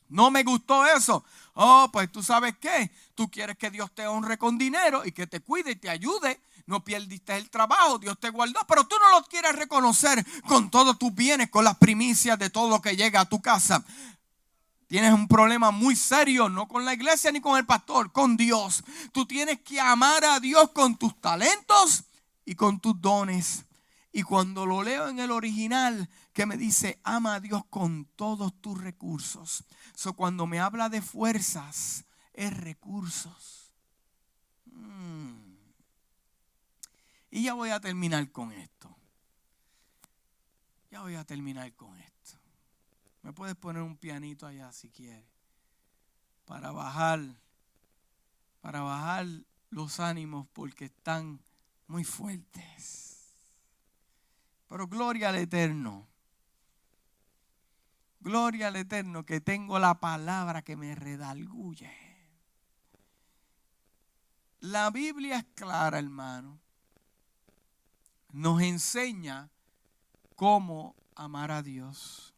[0.08, 1.24] No me gustó eso.
[1.54, 2.90] Oh, pues tú sabes qué.
[3.14, 6.40] Tú quieres que Dios te honre con dinero y que te cuide y te ayude.
[6.66, 10.98] No perdiste el trabajo, Dios te guardó, pero tú no lo quieres reconocer con todos
[10.98, 13.84] tus bienes, con las primicias de todo lo que llega a tu casa.
[14.86, 18.84] Tienes un problema muy serio, no con la iglesia ni con el pastor, con Dios.
[19.12, 22.04] Tú tienes que amar a Dios con tus talentos
[22.44, 23.64] y con tus dones.
[24.12, 28.54] Y cuando lo leo en el original, que me dice, ama a Dios con todos
[28.60, 29.64] tus recursos.
[29.94, 33.72] So, cuando me habla de fuerzas, es recursos.
[34.66, 35.56] Mm.
[37.30, 38.96] Y ya voy a terminar con esto.
[40.90, 42.15] Ya voy a terminar con esto.
[43.26, 45.26] Me puedes poner un pianito allá si quieres.
[46.44, 47.18] Para bajar,
[48.60, 49.26] para bajar
[49.68, 51.40] los ánimos porque están
[51.88, 53.34] muy fuertes.
[54.68, 56.06] Pero gloria al Eterno.
[58.20, 61.90] Gloria al Eterno que tengo la palabra que me redalguye.
[64.60, 66.60] La Biblia es clara, hermano.
[68.30, 69.50] Nos enseña
[70.36, 72.35] cómo amar a Dios.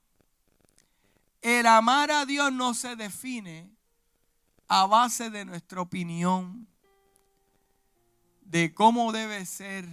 [1.41, 3.71] El amar a Dios no se define
[4.67, 6.67] a base de nuestra opinión
[8.43, 9.87] de cómo debe ser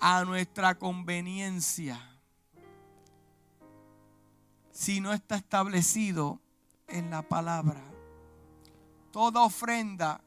[0.00, 2.00] a nuestra conveniencia
[4.72, 6.40] si no está establecido
[6.86, 7.82] en la palabra.
[9.12, 10.22] Toda ofrenda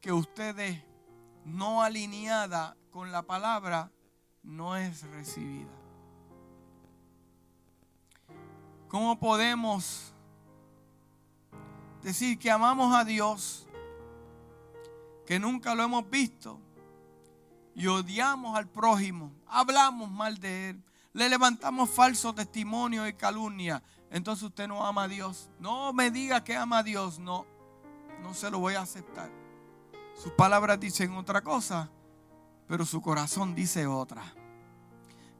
[0.00, 0.82] que ustedes
[1.44, 3.90] no alineada con la palabra
[4.42, 5.85] no es recibida.
[8.88, 10.14] ¿Cómo podemos
[12.02, 13.66] decir que amamos a Dios,
[15.26, 16.60] que nunca lo hemos visto,
[17.74, 20.82] y odiamos al prójimo, hablamos mal de él,
[21.12, 23.82] le levantamos falso testimonio y calumnia?
[24.10, 25.50] Entonces usted no ama a Dios.
[25.58, 27.44] No me diga que ama a Dios, no,
[28.22, 29.30] no se lo voy a aceptar.
[30.14, 31.90] Sus palabras dicen otra cosa,
[32.68, 34.22] pero su corazón dice otra.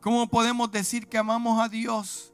[0.00, 2.32] ¿Cómo podemos decir que amamos a Dios?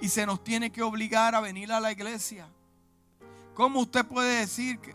[0.00, 2.48] Y se nos tiene que obligar a venir a la iglesia.
[3.54, 4.94] ¿Cómo usted puede decir que,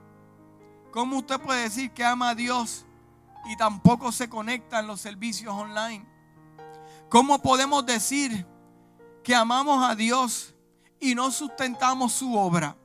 [0.91, 2.85] cómo usted puede decir que ama a Dios
[3.45, 6.05] y tampoco se conecta en los servicios online?
[7.09, 8.45] ¿Cómo podemos decir
[9.23, 10.53] que amamos a Dios
[10.99, 12.75] y no sustentamos su obra.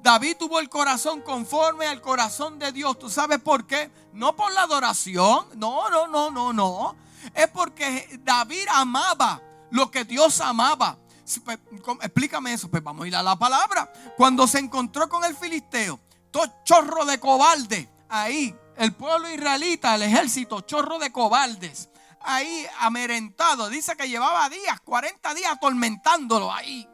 [0.00, 2.98] David tuvo el corazón conforme al corazón de Dios.
[2.98, 3.90] ¿Tú sabes por qué?
[4.12, 5.46] No por la adoración.
[5.56, 6.96] No, no, no, no, no.
[7.34, 10.96] Es porque David amaba lo que Dios amaba.
[11.44, 11.58] Pues,
[12.02, 12.70] explícame eso.
[12.70, 13.92] Pues vamos a ir a la palabra.
[14.16, 16.00] Cuando se encontró con el filisteo,
[16.30, 21.90] todo chorro de cobarde ahí, el pueblo israelita, el ejército, chorro de cobardes
[22.22, 23.68] ahí amerentado.
[23.68, 26.88] Dice que llevaba días, 40 días atormentándolo ahí.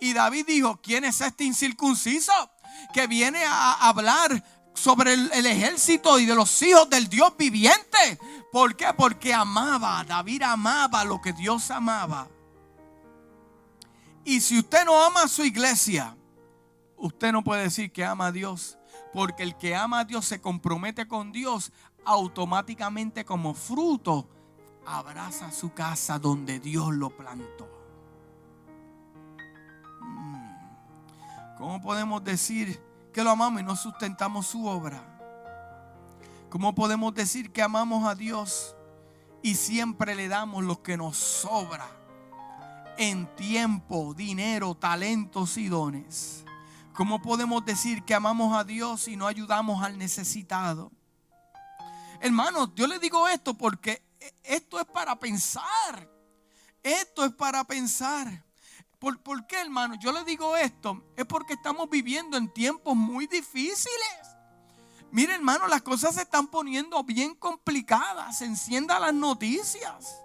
[0.00, 2.32] Y David dijo, ¿quién es este incircunciso
[2.92, 4.42] que viene a hablar
[4.74, 8.18] sobre el, el, ejército y de los hijos del Dios viviente?
[8.52, 8.92] ¿Por qué?
[8.96, 12.28] Porque amaba, David amaba lo que Dios amaba.
[14.24, 16.16] Y si usted no ama a su iglesia,
[16.96, 18.78] usted no puede decir que ama a Dios.
[19.12, 21.72] Porque el que ama a Dios se compromete con Dios
[22.04, 24.28] automáticamente como fruto
[24.86, 27.68] abraza su casa donde Dios lo plantó.
[30.00, 31.56] Mm.
[31.56, 35.02] ¿Cómo podemos decir que lo amamos y no sustentamos su obra?
[36.50, 38.76] ¿Cómo podemos decir que amamos a Dios
[39.42, 42.03] y siempre le damos lo que nos sobra
[42.98, 46.44] en tiempo, dinero, talentos y dones?
[46.94, 50.92] ¿Cómo podemos decir que amamos a Dios y no ayudamos al necesitado?
[52.20, 54.02] Hermanos, yo le digo esto porque
[54.42, 56.08] esto es para pensar.
[56.82, 58.44] Esto es para pensar.
[58.98, 59.96] ¿Por, ¿Por, qué, hermano?
[59.96, 61.02] Yo le digo esto.
[61.16, 64.34] Es porque estamos viviendo en tiempos muy difíciles.
[65.10, 68.40] Mire, hermano, las cosas se están poniendo bien complicadas.
[68.40, 70.23] Encienda las noticias.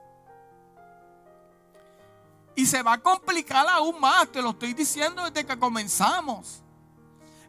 [2.60, 4.30] Y se va a complicar aún más.
[4.34, 6.62] Te lo estoy diciendo desde que comenzamos.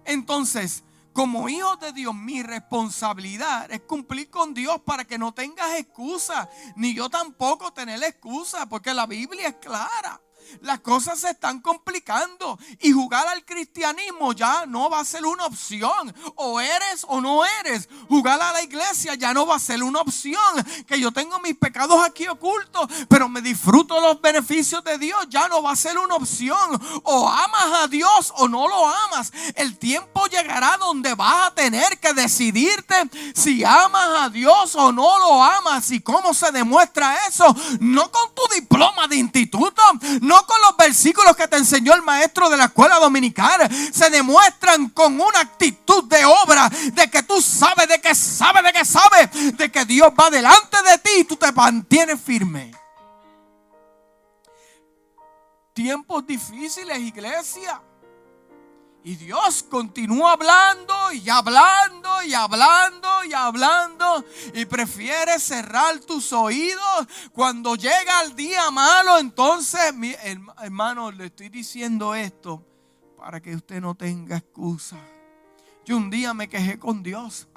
[0.05, 5.77] Entonces, como hijo de Dios, mi responsabilidad es cumplir con Dios para que no tengas
[5.81, 10.21] excusa, ni yo tampoco tener excusa, porque la Biblia es clara
[10.63, 15.47] las cosas se están complicando y jugar al cristianismo ya no va a ser una
[15.47, 16.15] opción.
[16.37, 17.89] O eres o no eres.
[18.09, 20.41] Jugar a la iglesia ya no va a ser una opción.
[20.87, 25.27] Que yo tengo mis pecados aquí ocultos, pero me disfruto los beneficios de Dios.
[25.29, 26.81] Ya no va a ser una opción.
[27.05, 29.33] O amas a Dios o no lo amas.
[29.55, 32.95] El tiempo llegará donde vas a tener que decidirte
[33.35, 35.91] si amas a Dios o no lo amas.
[35.91, 37.45] ¿Y cómo se demuestra eso?
[37.81, 39.83] No con tu diploma de instituto,
[40.21, 43.69] no con los versículos que te enseñó el maestro de la escuela dominical.
[43.93, 48.73] Se demuestran con una actitud de obra, de que tú sabes, de que sabes, de
[48.73, 52.73] que sabes, de que Dios va delante de ti y tú te mantienes firme.
[55.73, 57.81] Tiempos difíciles, iglesia.
[59.03, 64.25] Y Dios continúa hablando y hablando y hablando y hablando.
[64.55, 67.07] Y prefiere cerrar tus oídos.
[67.33, 70.15] Cuando llega el día malo, entonces, mi
[70.59, 72.63] hermano, le estoy diciendo esto
[73.17, 74.99] para que usted no tenga excusa.
[75.87, 77.49] Yo un día me quejé con Dios.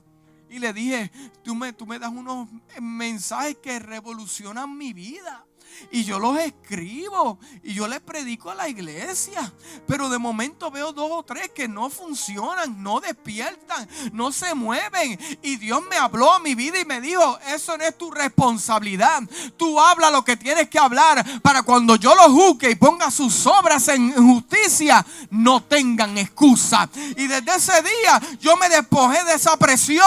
[0.49, 1.11] Y le dije,
[1.43, 2.47] tú me, tú me das unos
[2.79, 5.45] mensajes que revolucionan mi vida
[5.91, 9.51] y yo los escribo y yo les predico a la iglesia.
[9.87, 15.19] Pero de momento veo dos o tres que no funcionan, no despiertan, no se mueven.
[15.41, 19.21] Y Dios me habló a mi vida y me dijo, eso no es tu responsabilidad.
[19.57, 23.45] Tú habla lo que tienes que hablar para cuando yo los juzgue y ponga sus
[23.45, 26.89] obras en justicia, no tengan excusa.
[27.17, 30.03] Y desde ese día yo me despojé de esa presión.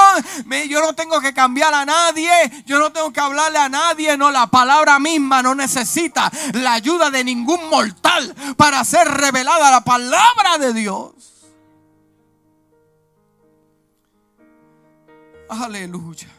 [0.69, 2.31] yo no tengo que cambiar a nadie,
[2.67, 5.66] yo no tengo que hablarle a nadie, no, la palabra misma no necesita
[6.53, 11.13] la ayuda de ningún mortal para ser revelada la palabra de Dios.
[15.49, 16.36] Aleluya.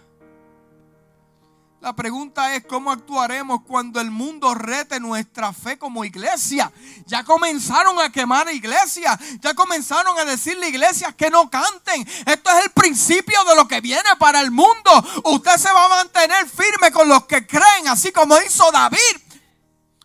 [1.79, 6.71] La pregunta es cómo actuaremos cuando el mundo rete nuestra fe como iglesia.
[7.05, 12.01] Ya comenzaron a quemar iglesias, ya comenzaron a decirle iglesias que no canten.
[12.25, 14.91] Esto es el principio de lo que viene para el mundo.
[15.25, 19.21] Usted se va a mantener firme con los que creen, así como hizo David.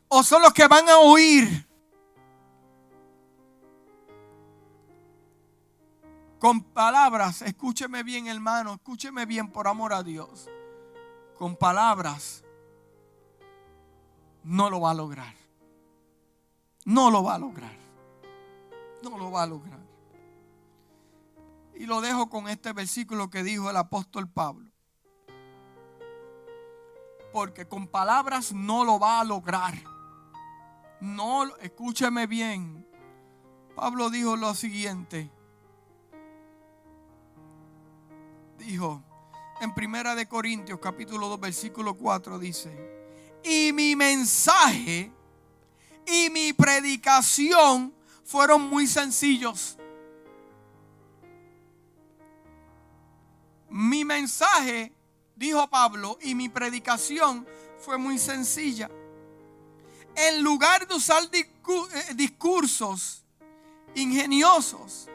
[0.08, 1.66] O son los que van a huir.
[6.38, 10.50] Con palabras, escúcheme bien hermano, escúcheme bien por amor a Dios
[11.38, 12.44] con palabras,
[14.44, 15.34] no lo va a lograr.
[16.84, 17.76] No lo va a lograr.
[19.02, 19.80] No lo va a lograr.
[21.74, 24.70] Y lo dejo con este versículo que dijo el apóstol Pablo.
[27.32, 29.74] Porque con palabras no lo va a lograr.
[31.00, 32.86] No, escúcheme bien.
[33.74, 35.32] Pablo dijo lo siguiente.
[38.58, 39.02] Dijo,
[39.62, 42.70] en Primera de Corintios capítulo 2 versículo 4 dice,
[43.44, 45.12] "Y mi mensaje
[46.06, 47.94] y mi predicación
[48.24, 49.76] fueron muy sencillos.
[53.70, 54.92] Mi mensaje,
[55.36, 57.46] dijo Pablo, y mi predicación
[57.78, 58.90] fue muy sencilla.
[60.14, 63.24] En lugar de usar eh, discursos
[63.94, 65.08] ingeniosos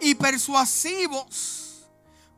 [0.00, 1.67] y persuasivos,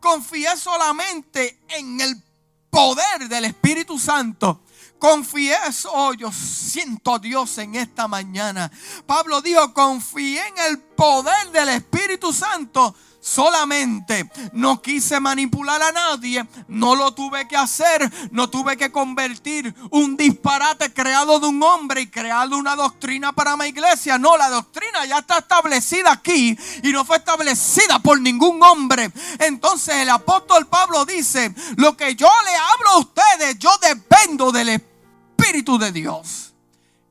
[0.01, 2.23] confié solamente en el
[2.71, 4.63] poder del Espíritu Santo
[5.01, 8.71] Confieso, oh, yo siento a Dios en esta mañana.
[9.07, 14.31] Pablo dijo, confié en el poder del Espíritu Santo solamente.
[14.53, 16.47] No quise manipular a nadie.
[16.69, 18.11] No lo tuve que hacer.
[18.33, 23.57] No tuve que convertir un disparate creado de un hombre y crear una doctrina para
[23.57, 24.19] mi iglesia.
[24.19, 29.11] No, la doctrina ya está establecida aquí y no fue establecida por ningún hombre.
[29.39, 34.71] Entonces el apóstol Pablo dice, lo que yo le hablo a ustedes, yo dependo del
[34.71, 36.55] Espíritu de Dios.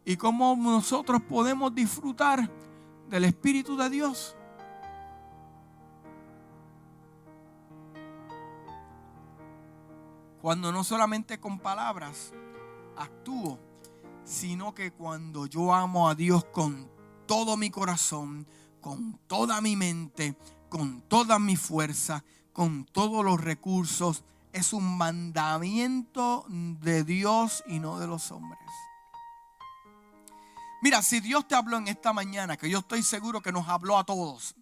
[0.06, 2.50] ¿Y cómo nosotros podemos disfrutar
[3.10, 4.36] del Espíritu de Dios?
[10.42, 12.34] Cuando no solamente con palabras
[12.96, 13.60] actúo,
[14.24, 16.90] sino que cuando yo amo a Dios con
[17.26, 18.48] todo mi corazón,
[18.80, 20.38] con toda mi mente,
[20.70, 22.24] con toda mi fuerza,
[22.54, 24.24] con todos los recursos,
[24.54, 28.60] es un mandamiento de Dios y no de los hombres.
[30.82, 33.98] Mira, si Dios te habló en esta mañana, que yo estoy seguro que nos habló
[33.98, 34.56] a todos,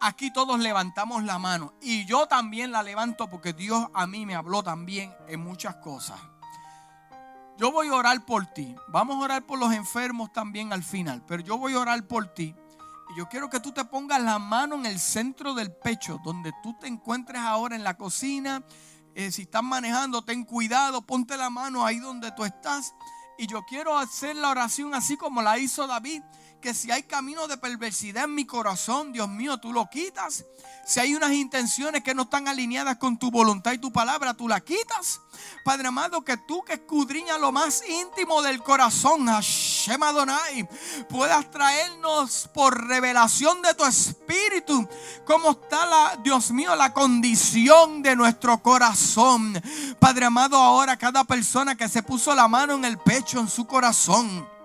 [0.00, 4.34] aquí todos levantamos la mano y yo también la levanto porque Dios a mí me
[4.34, 6.20] habló también en muchas cosas.
[7.58, 8.74] Yo voy a orar por ti.
[8.88, 12.34] Vamos a orar por los enfermos también al final, pero yo voy a orar por
[12.34, 12.54] ti.
[13.10, 16.52] Y yo quiero que tú te pongas la mano en el centro del pecho, donde
[16.62, 18.62] tú te encuentres ahora en la cocina.
[19.14, 22.94] Eh, si estás manejando, ten cuidado, ponte la mano ahí donde tú estás.
[23.38, 26.22] Y yo quiero hacer la oración así como la hizo David
[26.60, 30.44] que si hay camino de perversidad en mi corazón, Dios mío, tú lo quitas.
[30.86, 34.48] Si hay unas intenciones que no están alineadas con tu voluntad y tu palabra, tú
[34.48, 35.20] la quitas.
[35.64, 40.68] Padre amado, que tú que escudriñas lo más íntimo del corazón, Hashem Adonai,
[41.08, 44.88] puedas traernos por revelación de tu espíritu
[45.24, 49.60] cómo está la, Dios mío, la condición de nuestro corazón.
[49.98, 53.66] Padre amado, ahora cada persona que se puso la mano en el pecho, en su
[53.66, 54.55] corazón.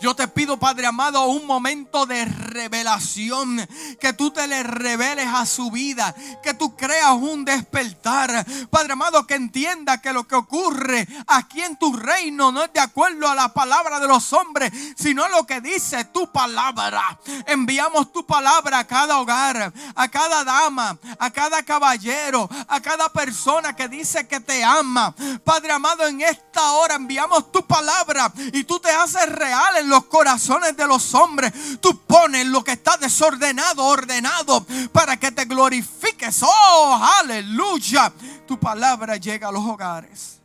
[0.00, 3.66] Yo te pido, Padre amado, un momento de revelación.
[4.00, 6.14] Que tú te le reveles a su vida.
[6.42, 8.46] Que tú creas un despertar.
[8.70, 12.80] Padre amado, que entienda que lo que ocurre aquí en tu reino no es de
[12.80, 17.18] acuerdo a la palabra de los hombres, sino a lo que dice tu palabra.
[17.46, 23.74] Enviamos tu palabra a cada hogar, a cada dama, a cada caballero, a cada persona
[23.74, 25.14] que dice que te ama.
[25.44, 30.06] Padre amado, en esta hora enviamos tu palabra y tú te haces real en los
[30.06, 31.52] corazones de los hombres.
[31.80, 36.42] Tú pones lo que está desordenado, ordenado, para que te glorifiques.
[36.42, 38.12] Oh, aleluya.
[38.46, 40.40] Tu palabra llega a los hogares.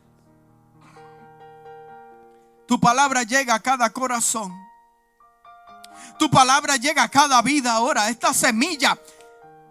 [2.66, 4.52] Tu palabra llega a cada corazón.
[6.18, 8.08] Tu palabra llega a cada vida ahora.
[8.08, 8.98] Esta semilla,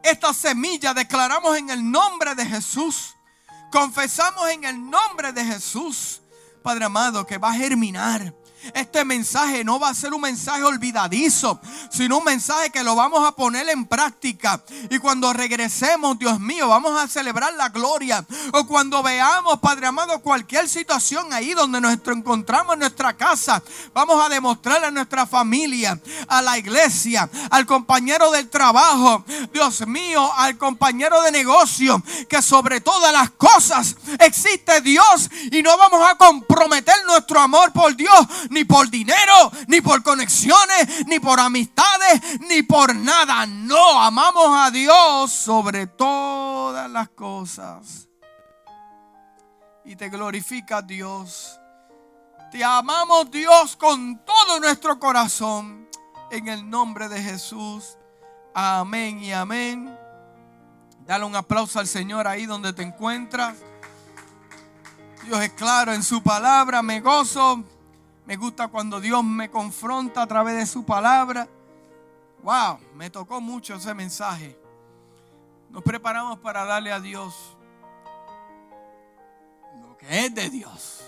[0.03, 3.15] esta semilla declaramos en el nombre de Jesús.
[3.71, 6.21] Confesamos en el nombre de Jesús,
[6.61, 8.33] Padre amado, que va a germinar
[8.73, 11.59] este mensaje no va a ser un mensaje olvidadizo,
[11.89, 14.61] sino un mensaje que lo vamos a poner en práctica.
[14.89, 18.25] Y cuando regresemos, Dios mío, vamos a celebrar la gloria.
[18.53, 23.61] O cuando veamos, Padre amado, cualquier situación ahí donde nos encontramos en nuestra casa,
[23.93, 29.23] vamos a demostrar a nuestra familia, a la iglesia, al compañero del trabajo,
[29.53, 35.77] Dios mío, al compañero de negocio, que sobre todas las cosas existe Dios y no
[35.77, 41.39] vamos a comprometer nuestro amor por Dios ni por dinero, ni por conexiones, ni por
[41.39, 43.45] amistades, ni por nada.
[43.47, 48.09] No, amamos a Dios sobre todas las cosas.
[49.85, 51.57] Y te glorifica Dios.
[52.51, 55.89] Te amamos Dios con todo nuestro corazón.
[56.29, 57.97] En el nombre de Jesús.
[58.53, 59.97] Amén y amén.
[61.05, 63.55] Dale un aplauso al Señor ahí donde te encuentras.
[65.23, 66.81] Dios es claro en su palabra.
[66.81, 67.63] Me gozo
[68.31, 71.49] me gusta cuando Dios me confronta a través de su palabra.
[72.41, 74.57] Wow, me tocó mucho ese mensaje.
[75.69, 77.57] Nos preparamos para darle a Dios
[79.81, 81.03] lo que es de Dios.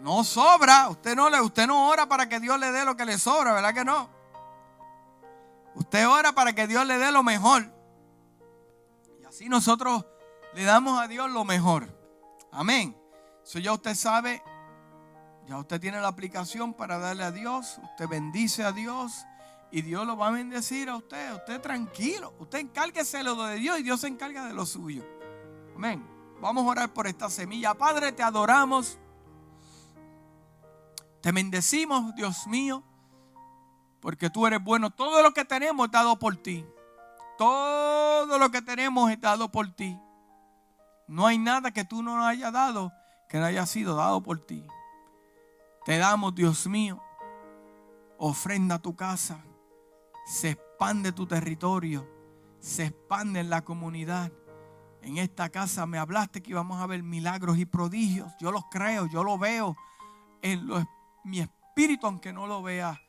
[0.00, 0.88] No sobra.
[0.88, 3.52] Usted no, le, usted no ora para que Dios le dé lo que le sobra,
[3.52, 4.08] ¿verdad que no?
[5.74, 7.70] Usted ora para que Dios le dé lo mejor.
[9.20, 10.06] Y así nosotros
[10.54, 11.94] le damos a Dios lo mejor.
[12.50, 12.98] Amén.
[13.44, 14.42] Eso ya usted sabe
[15.48, 17.80] Ya usted tiene la aplicación para darle a Dios.
[17.82, 19.24] Usted bendice a Dios
[19.70, 21.34] y Dios lo va a bendecir a usted.
[21.34, 22.34] Usted tranquilo.
[22.38, 25.04] Usted encárguese lo de Dios y Dios se encarga de lo suyo.
[25.74, 26.06] Amén.
[26.40, 27.74] Vamos a orar por esta semilla.
[27.74, 28.98] Padre, te adoramos.
[31.22, 32.84] Te bendecimos, Dios mío,
[34.00, 34.90] porque tú eres bueno.
[34.90, 36.64] Todo lo que tenemos es dado por ti.
[37.38, 39.98] Todo lo que tenemos es dado por ti.
[41.06, 42.92] No hay nada que tú no hayas dado
[43.28, 44.66] que no haya sido dado por ti.
[45.88, 47.02] Te damos, Dios mío,
[48.18, 49.42] ofrenda a tu casa.
[50.26, 52.06] Se expande tu territorio.
[52.58, 54.30] Se expande en la comunidad.
[55.00, 58.30] En esta casa me hablaste que íbamos a ver milagros y prodigios.
[58.38, 59.78] Yo los creo, yo lo veo
[60.42, 60.84] en lo
[61.24, 63.00] mi espíritu, aunque no lo vea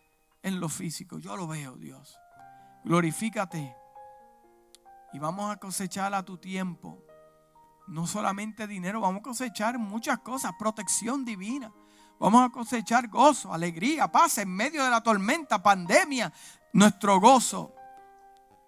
[0.42, 1.20] en lo físico.
[1.20, 2.18] Yo lo veo, Dios.
[2.86, 3.76] Glorifícate.
[5.12, 7.04] Y vamos a cosechar a tu tiempo.
[7.90, 11.74] No solamente dinero, vamos a cosechar muchas cosas, protección divina.
[12.20, 16.32] Vamos a cosechar gozo, alegría, paz en medio de la tormenta, pandemia.
[16.74, 17.74] Nuestro gozo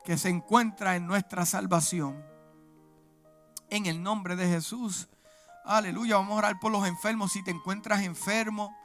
[0.03, 2.23] que se encuentra en nuestra salvación.
[3.69, 5.09] En el nombre de Jesús.
[5.65, 6.15] Aleluya.
[6.15, 7.33] Vamos a orar por los enfermos.
[7.33, 8.75] Si te encuentras enfermo,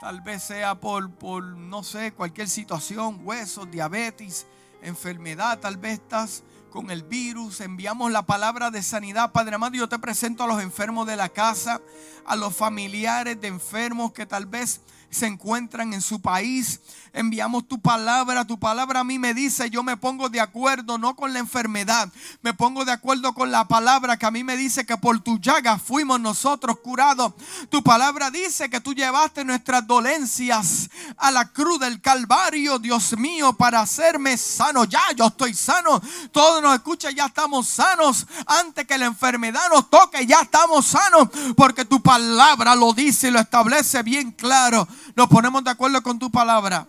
[0.00, 4.46] Tal vez sea por, por, no sé, cualquier situación, huesos, diabetes,
[4.80, 5.58] enfermedad.
[5.58, 7.60] Tal vez estás con el virus.
[7.60, 9.32] Enviamos la palabra de sanidad.
[9.32, 11.80] Padre amado, yo te presento a los enfermos de la casa,
[12.24, 14.80] a los familiares de enfermos que tal vez
[15.10, 16.80] se encuentran en su país.
[17.12, 18.46] Enviamos tu palabra.
[18.46, 22.08] Tu palabra a mí me dice, yo me pongo de acuerdo no con la enfermedad,
[22.42, 25.38] me pongo de acuerdo con la palabra que a mí me dice que por tu
[25.38, 27.32] llaga fuimos nosotros curados.
[27.68, 33.52] Tu palabra dice que tú llevaste nuestras dolencias a la cruz del Calvario, Dios mío,
[33.54, 34.84] para hacerme sano.
[34.84, 36.00] Ya, yo estoy sano.
[36.30, 38.26] Todos nos escuchan, ya estamos sanos.
[38.46, 41.28] Antes que la enfermedad nos toque, ya estamos sanos.
[41.56, 44.86] Porque tu palabra lo dice y lo establece bien claro
[45.20, 46.88] nos ponemos de acuerdo con tu palabra.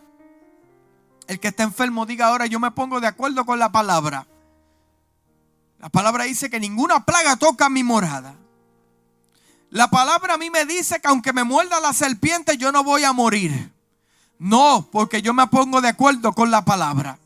[1.27, 4.25] El que está enfermo diga ahora, yo me pongo de acuerdo con la palabra.
[5.79, 8.35] La palabra dice que ninguna plaga toca mi morada.
[9.69, 13.03] La palabra a mí me dice que aunque me muerda la serpiente, yo no voy
[13.03, 13.73] a morir.
[14.39, 17.19] No, porque yo me pongo de acuerdo con la palabra.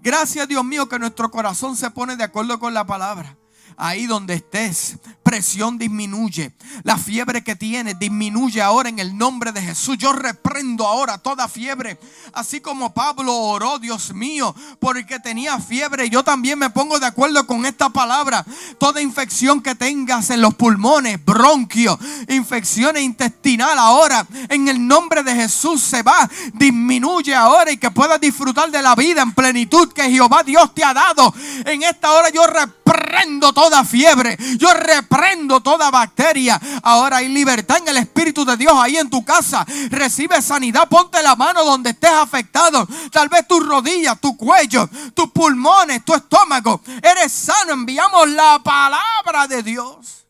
[0.00, 3.36] Gracias Dios mío que nuestro corazón se pone de acuerdo con la palabra
[3.80, 4.98] ahí donde estés.
[5.22, 6.52] Presión disminuye.
[6.82, 9.96] La fiebre que tienes disminuye ahora en el nombre de Jesús.
[9.98, 11.98] Yo reprendo ahora toda fiebre.
[12.32, 16.10] Así como Pablo oró, Dios mío, porque tenía fiebre.
[16.10, 18.44] Yo también me pongo de acuerdo con esta palabra.
[18.78, 21.98] Toda infección que tengas en los pulmones, bronquio,
[22.28, 26.28] infecciones intestinal ahora, en el nombre de Jesús se va.
[26.54, 30.84] Disminuye ahora y que puedas disfrutar de la vida en plenitud que Jehová Dios te
[30.84, 31.32] ha dado.
[31.64, 36.60] En esta hora yo reprendo toda fiebre, yo reprendo toda bacteria.
[36.82, 39.64] Ahora hay libertad en el Espíritu de Dios ahí en tu casa.
[39.90, 42.86] Recibe sanidad, ponte la mano donde estés afectado.
[43.12, 46.80] Tal vez tus rodillas, tu cuello, tus pulmones, tu estómago.
[47.00, 50.26] Eres sano, enviamos la palabra de Dios.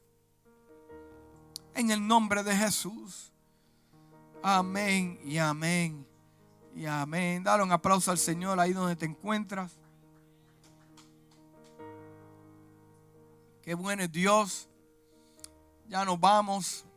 [1.75, 3.33] En el nombre de Jesús.
[4.43, 6.07] Amén y amén
[6.77, 7.43] y amén.
[7.43, 9.80] Dale un aplauso al Señor ahí donde te encuentras.
[13.71, 14.69] Qué bueno es Dios.
[15.87, 16.85] Ya nos vamos.